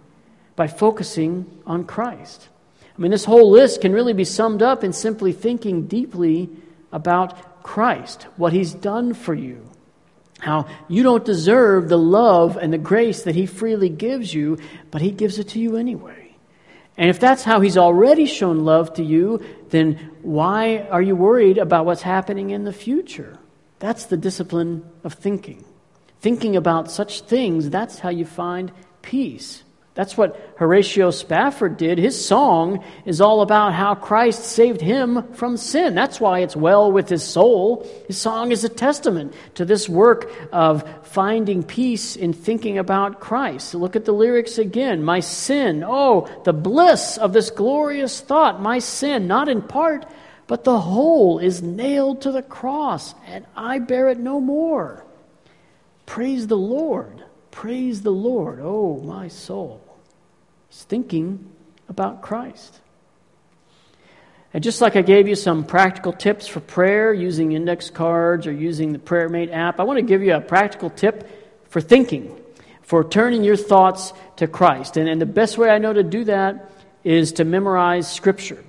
by 0.57 0.67
focusing 0.67 1.63
on 1.67 1.85
Christ. 1.85 2.49
I 2.97 3.01
mean, 3.01 3.11
this 3.11 3.25
whole 3.25 3.51
list 3.51 3.81
can 3.81 3.93
really 3.93 4.13
be 4.13 4.25
summed 4.25 4.63
up 4.63 4.85
in 4.85 4.93
simply 4.93 5.33
thinking 5.33 5.87
deeply 5.87 6.51
about 6.93 7.63
Christ, 7.63 8.27
what 8.37 8.53
He's 8.53 8.75
done 8.75 9.15
for 9.15 9.35
you, 9.35 9.69
how 10.39 10.67
you 10.89 11.03
don't 11.03 11.25
deserve 11.25 11.89
the 11.89 11.99
love 11.99 12.57
and 12.57 12.73
the 12.73 12.79
grace 12.79 13.23
that 13.23 13.35
He 13.35 13.47
freely 13.47 13.89
gives 13.89 14.35
you, 14.35 14.59
but 14.91 15.01
He 15.01 15.11
gives 15.11 15.39
it 15.39 15.49
to 15.51 15.59
you 15.59 15.77
anyway. 15.77 16.21
And 17.01 17.09
if 17.09 17.19
that's 17.19 17.45
how 17.45 17.61
he's 17.61 17.79
already 17.79 18.27
shown 18.27 18.67
love 18.67 18.93
to 18.95 19.03
you, 19.03 19.43
then 19.71 19.95
why 20.21 20.81
are 20.91 21.01
you 21.01 21.17
worried 21.17 21.57
about 21.57 21.87
what's 21.87 22.03
happening 22.03 22.51
in 22.51 22.65
the 22.65 22.75
future? 22.75 23.39
That's 23.79 24.05
the 24.05 24.19
discipline 24.19 24.85
of 25.03 25.15
thinking. 25.15 25.65
Thinking 26.21 26.57
about 26.57 26.91
such 26.91 27.23
things, 27.23 27.71
that's 27.71 28.01
how 28.01 28.11
you 28.11 28.27
find 28.27 28.71
peace. 29.03 29.63
That's 29.95 30.17
what 30.17 30.55
Horatio 30.57 31.11
Spafford 31.11 31.77
did. 31.77 31.99
His 31.99 32.25
song 32.25 32.85
is 33.05 33.21
all 33.21 33.43
about 33.43 33.75
how 33.75 33.97
Christ 33.97 34.45
saved 34.45 34.81
him 34.81 35.33
from 35.35 35.57
sin. 35.57 35.95
That's 35.95 36.21
why 36.21 36.41
it's 36.41 36.55
well 36.55 36.93
with 36.93 37.09
his 37.09 37.25
soul. 37.25 37.87
His 38.07 38.17
song 38.17 38.53
is 38.53 38.63
a 38.63 38.69
testament 38.69 39.35
to 39.57 39.65
this 39.65 39.89
work 39.89 40.33
of 40.53 40.89
finding 41.09 41.65
peace 41.65 42.15
in 42.15 42.33
thinking 42.33 42.79
about 42.79 43.21
Christ. 43.21 43.75
Look 43.75 43.97
at 43.97 44.05
the 44.05 44.13
lyrics 44.13 44.59
again. 44.59 45.03
My 45.03 45.21
sin, 45.21 45.85
oh, 45.87 46.29
the 46.45 46.53
bliss 46.53 47.19
of 47.19 47.33
this 47.33 47.51
glorious 47.51 48.21
thought. 48.21 48.63
My 48.63 48.79
sin, 48.79 49.27
not 49.27 49.49
in 49.49 49.61
part, 49.61 50.07
but 50.47 50.63
the 50.63 50.81
whole, 50.81 51.41
is 51.41 51.63
nailed 51.63 52.23
to 52.23 52.33
the 52.33 52.43
cross, 52.43 53.15
and 53.27 53.45
I 53.57 53.81
bear 53.81 54.09
it 54.09 54.19
no 54.19 54.41
more. 54.41 55.05
Praise 56.07 56.47
the 56.47 56.57
Lord. 56.57 57.25
Praise 57.51 58.03
the 58.03 58.13
Lord, 58.13 58.61
oh 58.63 58.99
my 58.99 59.29
soul. 59.29 59.81
He's 60.69 60.85
thinking 60.85 61.51
about 61.89 62.23
Christ. 62.23 62.81
And 64.53 64.65
just 64.65 64.81
like 64.81 64.97
I 64.97 65.03
gave 65.03 65.29
you 65.29 65.37
some 65.37 65.65
practical 65.65 66.13
tips 66.13 66.47
for 66.47 66.61
prayer 66.61 67.13
using 67.13 67.53
index 67.53 67.89
cards 67.89 68.47
or 68.47 68.53
using 68.53 68.93
the 68.93 68.99
PrayerMate 68.99 69.53
app, 69.53 69.79
I 69.79 69.85
want 69.85 69.99
to 69.99 70.03
give 70.03 70.23
you 70.23 70.35
a 70.35 70.41
practical 70.41 70.91
tip 70.91 71.69
for 71.69 71.81
thinking, 71.81 72.37
for 72.83 73.05
turning 73.05 73.45
your 73.45 73.57
thoughts 73.57 74.13
to 74.37 74.49
Christ. 74.49 74.97
And, 74.97 75.09
and 75.09 75.21
the 75.21 75.27
best 75.27 75.57
way 75.57 75.71
I 75.71 75.79
know 75.79 75.93
to 75.93 76.03
do 76.03 76.25
that 76.25 76.73
is 77.05 77.33
to 77.35 77.45
memorize 77.45 78.11
Scripture. 78.11 78.63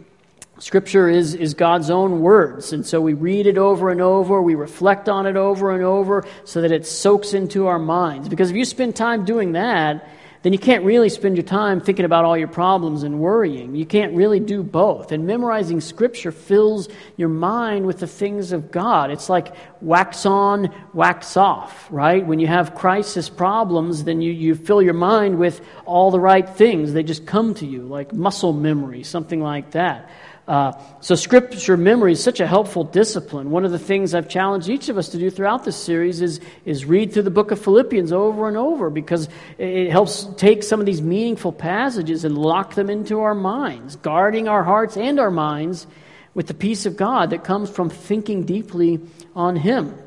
Scripture 0.62 1.10
is, 1.10 1.34
is 1.34 1.56
God's 1.56 1.90
own 1.90 2.22
words, 2.22 2.72
and 2.72 2.86
so 2.86 3.02
we 3.02 3.14
read 3.14 3.48
it 3.48 3.58
over 3.58 3.90
and 3.90 4.00
over, 4.00 4.40
we 4.44 4.54
reflect 4.54 5.10
on 5.10 5.26
it 5.26 5.36
over 5.36 5.72
and 5.72 5.84
over 5.84 6.24
so 6.44 6.62
that 6.62 6.72
it 6.72 6.86
soaks 6.86 7.34
into 7.34 7.66
our 7.66 7.80
minds. 7.80 8.30
Because 8.30 8.52
if 8.52 8.56
you 8.56 8.64
spend 8.64 8.96
time 8.96 9.26
doing 9.26 9.54
that, 9.54 10.08
then 10.44 10.54
you 10.54 10.60
can't 10.60 10.84
really 10.84 11.10
spend 11.10 11.36
your 11.36 11.46
time 11.46 11.82
thinking 11.82 12.06
about 12.06 12.26
all 12.26 12.38
your 12.38 12.48
problems 12.48 13.02
and 13.02 13.20
worrying. 13.20 13.74
You 13.74 13.88
can't 13.88 14.16
really 14.16 14.40
do 14.40 14.62
both. 14.62 15.12
And 15.12 15.26
memorizing 15.26 15.82
Scripture 15.82 16.32
fills 16.32 16.90
your 17.18 17.30
mind 17.30 17.88
with 17.88 18.00
the 18.00 18.06
things 18.06 18.52
of 18.52 18.70
God. 18.70 19.10
It's 19.10 19.30
like 19.30 19.56
wax 19.82 20.28
on, 20.28 20.72
wax 20.94 21.38
off, 21.38 21.88
right? 21.90 22.24
When 22.24 22.38
you 22.38 22.46
have 22.46 22.76
crisis 22.76 23.30
problems, 23.30 24.04
then 24.04 24.22
you, 24.22 24.32
you 24.32 24.54
fill 24.54 24.84
your 24.84 24.94
mind 24.94 25.40
with 25.40 25.60
all 25.86 26.12
the 26.12 26.20
right 26.20 26.48
things. 26.48 26.94
They 26.94 27.02
just 27.04 27.26
come 27.26 27.56
to 27.56 27.66
you, 27.66 27.82
like 27.82 28.14
muscle 28.14 28.54
memory, 28.54 29.02
something 29.02 29.42
like 29.42 29.72
that. 29.72 30.08
Uh, 30.52 30.74
so, 31.00 31.16
scripture 31.16 31.78
memory 31.78 32.12
is 32.12 32.22
such 32.22 32.42
a 32.42 32.46
helpful 32.46 32.84
discipline. 32.84 33.52
One 33.52 33.64
of 33.64 33.72
the 33.72 33.80
things 33.80 34.14
I've 34.14 34.28
challenged 34.28 34.68
each 34.68 34.90
of 34.90 34.98
us 34.98 35.08
to 35.10 35.18
do 35.18 35.30
throughout 35.30 35.64
this 35.64 35.78
series 35.78 36.22
is, 36.22 36.42
is 36.66 36.84
read 36.84 37.14
through 37.14 37.22
the 37.22 37.32
book 37.32 37.52
of 37.52 37.62
Philippians 37.62 38.12
over 38.12 38.50
and 38.50 38.58
over 38.58 38.90
because 38.90 39.30
it 39.58 39.90
helps 39.90 40.28
take 40.36 40.64
some 40.64 40.82
of 40.82 40.86
these 40.86 41.02
meaningful 41.02 41.54
passages 41.54 42.26
and 42.26 42.38
lock 42.38 42.76
them 42.76 42.90
into 42.90 43.22
our 43.22 43.34
minds, 43.34 43.96
guarding 43.96 44.50
our 44.50 44.62
hearts 44.62 44.98
and 44.98 45.22
our 45.22 45.32
minds 45.32 45.88
with 46.34 46.48
the 46.48 46.54
peace 46.54 46.86
of 46.86 46.98
God 46.98 47.30
that 47.30 47.46
comes 47.46 47.70
from 47.70 47.90
thinking 47.90 48.44
deeply 48.44 49.00
on 49.34 49.56
Him. 49.56 49.98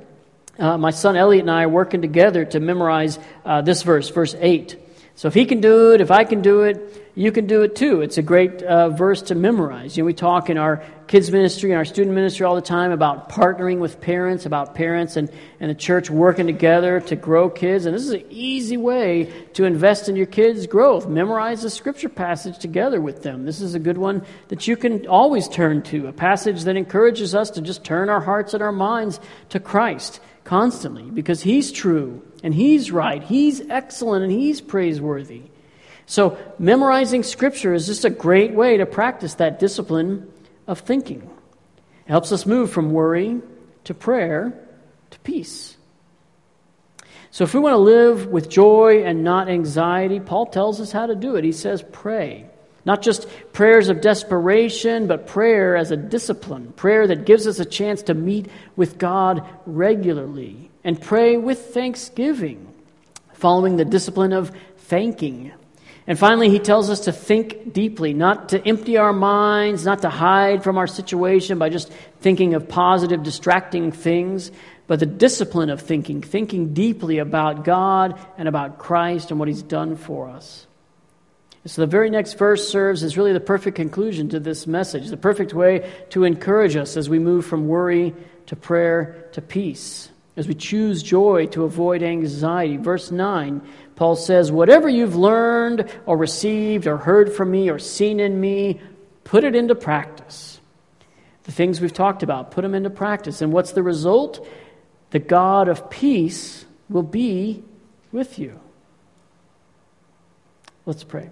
Uh, 0.58 0.76
my 0.76 0.90
son 0.90 1.16
Elliot 1.16 1.44
and 1.44 1.50
I 1.50 1.62
are 1.62 1.70
working 1.70 2.02
together 2.02 2.44
to 2.44 2.60
memorize 2.60 3.18
uh, 3.46 3.62
this 3.62 3.82
verse, 3.82 4.10
verse 4.10 4.36
8. 4.38 4.78
So 5.16 5.28
if 5.28 5.34
he 5.34 5.44
can 5.44 5.60
do 5.60 5.92
it, 5.92 6.00
if 6.00 6.10
I 6.10 6.24
can 6.24 6.42
do 6.42 6.62
it, 6.62 7.04
you 7.16 7.30
can 7.30 7.46
do 7.46 7.62
it 7.62 7.76
too. 7.76 8.00
It's 8.00 8.18
a 8.18 8.22
great 8.22 8.60
uh, 8.64 8.88
verse 8.88 9.22
to 9.22 9.36
memorize. 9.36 9.96
You 9.96 10.02
know, 10.02 10.06
we 10.06 10.14
talk 10.14 10.50
in 10.50 10.58
our 10.58 10.82
kids 11.06 11.30
ministry 11.30 11.70
and 11.70 11.78
our 11.78 11.84
student 11.84 12.16
ministry 12.16 12.44
all 12.44 12.56
the 12.56 12.60
time 12.60 12.90
about 12.90 13.28
partnering 13.28 13.78
with 13.78 14.00
parents, 14.00 14.46
about 14.46 14.74
parents 14.74 15.16
and, 15.16 15.30
and 15.60 15.70
the 15.70 15.76
church 15.76 16.10
working 16.10 16.48
together 16.48 16.98
to 17.02 17.14
grow 17.14 17.48
kids. 17.48 17.86
And 17.86 17.94
this 17.94 18.02
is 18.02 18.10
an 18.10 18.24
easy 18.30 18.76
way 18.76 19.32
to 19.52 19.64
invest 19.64 20.08
in 20.08 20.16
your 20.16 20.26
kids' 20.26 20.66
growth. 20.66 21.06
Memorize 21.06 21.62
a 21.62 21.70
scripture 21.70 22.08
passage 22.08 22.58
together 22.58 23.00
with 23.00 23.22
them. 23.22 23.44
This 23.44 23.60
is 23.60 23.76
a 23.76 23.78
good 23.78 23.98
one 23.98 24.26
that 24.48 24.66
you 24.66 24.76
can 24.76 25.06
always 25.06 25.46
turn 25.46 25.82
to, 25.82 26.08
a 26.08 26.12
passage 26.12 26.64
that 26.64 26.76
encourages 26.76 27.36
us 27.36 27.50
to 27.50 27.60
just 27.60 27.84
turn 27.84 28.08
our 28.08 28.20
hearts 28.20 28.54
and 28.54 28.62
our 28.62 28.72
minds 28.72 29.20
to 29.50 29.60
Christ 29.60 30.18
constantly 30.42 31.04
because 31.04 31.42
He's 31.42 31.70
true 31.70 32.22
and 32.44 32.54
He's 32.54 32.92
right, 32.92 33.22
He's 33.22 33.62
excellent, 33.68 34.22
and 34.22 34.32
He's 34.32 34.60
praiseworthy. 34.60 35.42
So, 36.06 36.38
memorizing 36.58 37.22
Scripture 37.22 37.72
is 37.72 37.86
just 37.86 38.04
a 38.04 38.10
great 38.10 38.52
way 38.52 38.76
to 38.76 38.86
practice 38.86 39.34
that 39.34 39.58
discipline 39.58 40.30
of 40.66 40.80
thinking. 40.80 41.22
It 42.06 42.10
helps 42.10 42.30
us 42.30 42.44
move 42.44 42.70
from 42.70 42.92
worry 42.92 43.40
to 43.84 43.94
prayer 43.94 44.52
to 45.10 45.18
peace. 45.20 45.76
So, 47.30 47.44
if 47.44 47.54
we 47.54 47.60
want 47.60 47.72
to 47.72 47.78
live 47.78 48.26
with 48.26 48.50
joy 48.50 49.02
and 49.04 49.24
not 49.24 49.48
anxiety, 49.48 50.20
Paul 50.20 50.46
tells 50.46 50.80
us 50.82 50.92
how 50.92 51.06
to 51.06 51.14
do 51.14 51.36
it. 51.36 51.44
He 51.44 51.52
says, 51.52 51.82
pray. 51.92 52.46
Not 52.84 53.02
just 53.02 53.26
prayers 53.52 53.88
of 53.88 54.00
desperation, 54.00 55.06
but 55.06 55.26
prayer 55.26 55.76
as 55.76 55.90
a 55.90 55.96
discipline, 55.96 56.72
prayer 56.72 57.06
that 57.06 57.24
gives 57.24 57.46
us 57.46 57.58
a 57.58 57.64
chance 57.64 58.02
to 58.02 58.14
meet 58.14 58.50
with 58.76 58.98
God 58.98 59.46
regularly, 59.66 60.70
and 60.82 61.00
pray 61.00 61.36
with 61.36 61.72
thanksgiving, 61.72 62.66
following 63.32 63.76
the 63.76 63.84
discipline 63.84 64.32
of 64.32 64.52
thanking 64.76 65.52
and 66.06 66.18
finally, 66.18 66.50
he 66.50 66.58
tells 66.58 66.90
us 66.90 67.00
to 67.00 67.12
think 67.12 67.72
deeply, 67.72 68.12
not 68.12 68.50
to 68.50 68.66
empty 68.66 68.98
our 68.98 69.12
minds, 69.12 69.86
not 69.86 70.02
to 70.02 70.10
hide 70.10 70.62
from 70.62 70.76
our 70.76 70.86
situation 70.86 71.58
by 71.58 71.70
just 71.70 71.90
thinking 72.20 72.54
of 72.54 72.68
positive, 72.68 73.22
distracting 73.22 73.90
things, 73.90 74.50
but 74.86 75.00
the 75.00 75.06
discipline 75.06 75.70
of 75.70 75.80
thinking, 75.80 76.20
thinking 76.20 76.74
deeply 76.74 77.18
about 77.18 77.64
God 77.64 78.18
and 78.36 78.48
about 78.48 78.78
Christ 78.78 79.30
and 79.30 79.40
what 79.40 79.48
he's 79.48 79.62
done 79.62 79.96
for 79.96 80.28
us. 80.28 80.66
So 81.66 81.80
the 81.80 81.86
very 81.86 82.10
next 82.10 82.34
verse 82.34 82.68
serves 82.68 83.02
as 83.02 83.16
really 83.16 83.32
the 83.32 83.40
perfect 83.40 83.76
conclusion 83.76 84.28
to 84.30 84.40
this 84.40 84.66
message, 84.66 85.08
the 85.08 85.16
perfect 85.16 85.54
way 85.54 85.90
to 86.10 86.24
encourage 86.24 86.76
us 86.76 86.96
as 86.96 87.08
we 87.08 87.18
move 87.18 87.46
from 87.46 87.68
worry 87.68 88.14
to 88.46 88.56
prayer 88.56 89.28
to 89.32 89.40
peace, 89.40 90.10
as 90.36 90.46
we 90.46 90.54
choose 90.54 91.02
joy 91.02 91.46
to 91.46 91.64
avoid 91.64 92.02
anxiety. 92.02 92.76
Verse 92.76 93.10
9, 93.10 93.62
Paul 93.96 94.14
says, 94.14 94.52
Whatever 94.52 94.90
you've 94.90 95.16
learned 95.16 95.90
or 96.04 96.18
received 96.18 96.86
or 96.86 96.98
heard 96.98 97.32
from 97.32 97.50
me 97.50 97.70
or 97.70 97.78
seen 97.78 98.20
in 98.20 98.38
me, 98.38 98.78
put 99.24 99.42
it 99.42 99.54
into 99.54 99.74
practice. 99.74 100.60
The 101.44 101.52
things 101.52 101.80
we've 101.80 101.92
talked 101.92 102.22
about, 102.22 102.50
put 102.50 102.60
them 102.60 102.74
into 102.74 102.90
practice. 102.90 103.40
And 103.40 103.52
what's 103.54 103.72
the 103.72 103.82
result? 103.82 104.46
The 105.10 105.18
God 105.18 105.68
of 105.68 105.88
peace 105.88 106.66
will 106.90 107.02
be 107.02 107.62
with 108.12 108.38
you. 108.38 108.60
Let's 110.84 111.04
pray. 111.04 111.30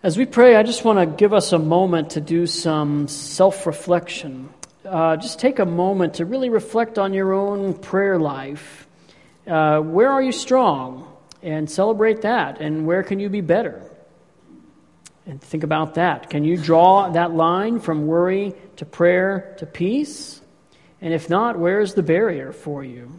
As 0.00 0.16
we 0.16 0.26
pray, 0.26 0.54
I 0.54 0.62
just 0.62 0.84
want 0.84 1.00
to 1.00 1.06
give 1.06 1.34
us 1.34 1.52
a 1.52 1.58
moment 1.58 2.10
to 2.10 2.20
do 2.20 2.46
some 2.46 3.08
self 3.08 3.66
reflection. 3.66 4.48
Uh, 4.84 5.16
just 5.16 5.40
take 5.40 5.58
a 5.58 5.66
moment 5.66 6.14
to 6.14 6.24
really 6.24 6.50
reflect 6.50 7.00
on 7.00 7.12
your 7.12 7.32
own 7.32 7.74
prayer 7.74 8.16
life. 8.16 8.86
Uh, 9.44 9.80
where 9.80 10.08
are 10.12 10.22
you 10.22 10.30
strong? 10.30 11.12
And 11.42 11.68
celebrate 11.68 12.22
that. 12.22 12.60
And 12.60 12.86
where 12.86 13.02
can 13.02 13.18
you 13.18 13.28
be 13.28 13.40
better? 13.40 13.82
And 15.26 15.42
think 15.42 15.64
about 15.64 15.94
that. 15.94 16.30
Can 16.30 16.44
you 16.44 16.56
draw 16.56 17.08
that 17.08 17.34
line 17.34 17.80
from 17.80 18.06
worry 18.06 18.54
to 18.76 18.84
prayer 18.84 19.56
to 19.58 19.66
peace? 19.66 20.40
And 21.00 21.12
if 21.12 21.28
not, 21.28 21.58
where's 21.58 21.94
the 21.94 22.04
barrier 22.04 22.52
for 22.52 22.84
you? 22.84 23.18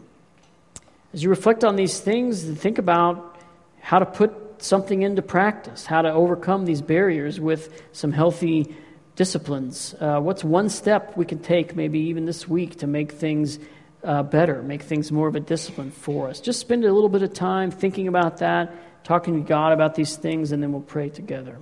As 1.13 1.21
you 1.23 1.29
reflect 1.29 1.65
on 1.65 1.75
these 1.75 1.99
things, 1.99 2.41
think 2.41 2.77
about 2.77 3.37
how 3.81 3.99
to 3.99 4.05
put 4.05 4.38
something 4.63 5.01
into 5.01 5.21
practice, 5.21 5.85
how 5.85 6.01
to 6.01 6.11
overcome 6.11 6.65
these 6.65 6.81
barriers 6.81 7.39
with 7.39 7.83
some 7.91 8.11
healthy 8.11 8.75
disciplines. 9.15 9.95
Uh, 9.99 10.19
what's 10.19 10.43
one 10.43 10.69
step 10.69 11.17
we 11.17 11.25
can 11.25 11.39
take, 11.39 11.75
maybe 11.75 11.99
even 11.99 12.25
this 12.25 12.47
week, 12.47 12.77
to 12.77 12.87
make 12.87 13.11
things 13.11 13.59
uh, 14.03 14.23
better, 14.23 14.63
make 14.63 14.81
things 14.81 15.11
more 15.11 15.27
of 15.27 15.35
a 15.35 15.39
discipline 15.39 15.91
for 15.91 16.29
us? 16.29 16.39
Just 16.39 16.59
spend 16.59 16.85
a 16.85 16.93
little 16.93 17.09
bit 17.09 17.21
of 17.21 17.33
time 17.33 17.71
thinking 17.71 18.07
about 18.07 18.37
that, 18.37 19.03
talking 19.03 19.41
to 19.41 19.47
God 19.47 19.73
about 19.73 19.95
these 19.95 20.15
things, 20.15 20.51
and 20.51 20.63
then 20.63 20.71
we'll 20.71 20.81
pray 20.81 21.09
together. 21.09 21.57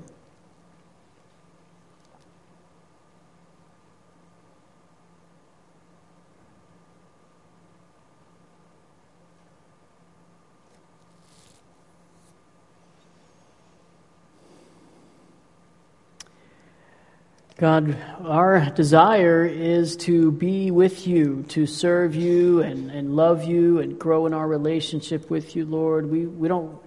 God, 17.58 17.98
our 18.24 18.70
desire 18.70 19.44
is 19.44 19.98
to 19.98 20.32
be 20.32 20.70
with 20.70 21.08
you, 21.08 21.44
to 21.48 21.66
serve 21.66 22.14
you 22.14 22.62
and, 22.62 22.92
and 22.92 23.16
love 23.16 23.46
you 23.46 23.80
and 23.80 23.98
grow 23.98 24.28
in 24.28 24.34
our 24.36 24.48
relationship 24.48 25.32
with 25.32 25.56
you, 25.56 25.66
Lord. 25.66 26.08
We, 26.08 26.28
we 26.28 26.48
don't 26.48 26.78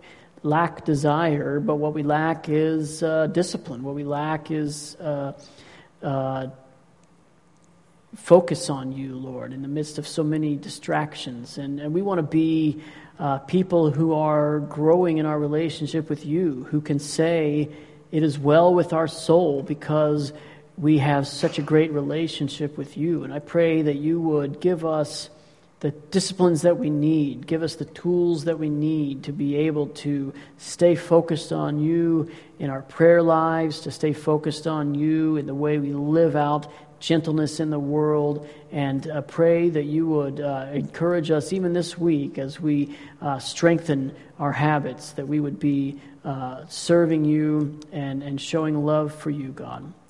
lack 0.44 0.84
desire, 0.84 1.58
but 1.58 1.74
what 1.74 1.92
we 1.92 2.04
lack 2.04 2.48
is 2.48 3.02
uh, 3.02 3.26
discipline. 3.26 3.82
What 3.82 3.96
we 3.96 4.04
lack 4.04 4.52
is 4.52 4.94
uh, 5.00 5.32
uh, 6.04 6.46
focus 8.14 8.70
on 8.70 8.92
you, 8.92 9.16
Lord, 9.16 9.52
in 9.52 9.62
the 9.62 9.68
midst 9.68 9.98
of 9.98 10.06
so 10.06 10.22
many 10.22 10.54
distractions. 10.54 11.58
And, 11.58 11.80
and 11.80 11.92
we 11.92 12.00
want 12.00 12.18
to 12.18 12.22
be 12.22 12.80
uh, 13.18 13.38
people 13.38 13.90
who 13.90 14.14
are 14.14 14.60
growing 14.60 15.18
in 15.18 15.26
our 15.26 15.38
relationship 15.40 16.08
with 16.08 16.24
you, 16.24 16.68
who 16.70 16.80
can 16.80 17.00
say, 17.00 17.70
It 18.12 18.22
is 18.22 18.38
well 18.38 18.72
with 18.72 18.92
our 18.92 19.08
soul 19.08 19.64
because 19.64 20.32
we 20.80 20.96
have 20.98 21.26
such 21.26 21.58
a 21.58 21.62
great 21.62 21.92
relationship 21.92 22.78
with 22.78 22.96
you. 22.96 23.22
And 23.22 23.34
I 23.34 23.38
pray 23.38 23.82
that 23.82 23.96
you 23.96 24.18
would 24.20 24.60
give 24.60 24.86
us 24.86 25.28
the 25.80 25.90
disciplines 25.90 26.62
that 26.62 26.78
we 26.78 26.88
need, 26.88 27.46
give 27.46 27.62
us 27.62 27.76
the 27.76 27.84
tools 27.84 28.44
that 28.44 28.58
we 28.58 28.70
need 28.70 29.24
to 29.24 29.32
be 29.32 29.56
able 29.56 29.88
to 29.88 30.32
stay 30.56 30.94
focused 30.94 31.52
on 31.52 31.80
you 31.80 32.30
in 32.58 32.70
our 32.70 32.82
prayer 32.82 33.22
lives, 33.22 33.80
to 33.80 33.90
stay 33.90 34.14
focused 34.14 34.66
on 34.66 34.94
you 34.94 35.36
in 35.36 35.46
the 35.46 35.54
way 35.54 35.78
we 35.78 35.92
live 35.92 36.34
out 36.34 36.72
gentleness 36.98 37.60
in 37.60 37.70
the 37.70 37.78
world, 37.78 38.46
and 38.70 39.10
uh, 39.10 39.22
pray 39.22 39.70
that 39.70 39.84
you 39.84 40.06
would 40.06 40.38
uh, 40.38 40.66
encourage 40.72 41.30
us 41.30 41.50
even 41.50 41.72
this 41.72 41.96
week 41.96 42.38
as 42.38 42.60
we 42.60 42.94
uh, 43.22 43.38
strengthen 43.38 44.14
our 44.38 44.52
habits, 44.52 45.12
that 45.12 45.26
we 45.26 45.40
would 45.40 45.58
be 45.58 45.98
uh, 46.24 46.64
serving 46.68 47.24
you 47.24 47.80
and, 47.90 48.22
and 48.22 48.38
showing 48.38 48.84
love 48.84 49.14
for 49.14 49.30
you, 49.30 49.48
God. 49.48 49.90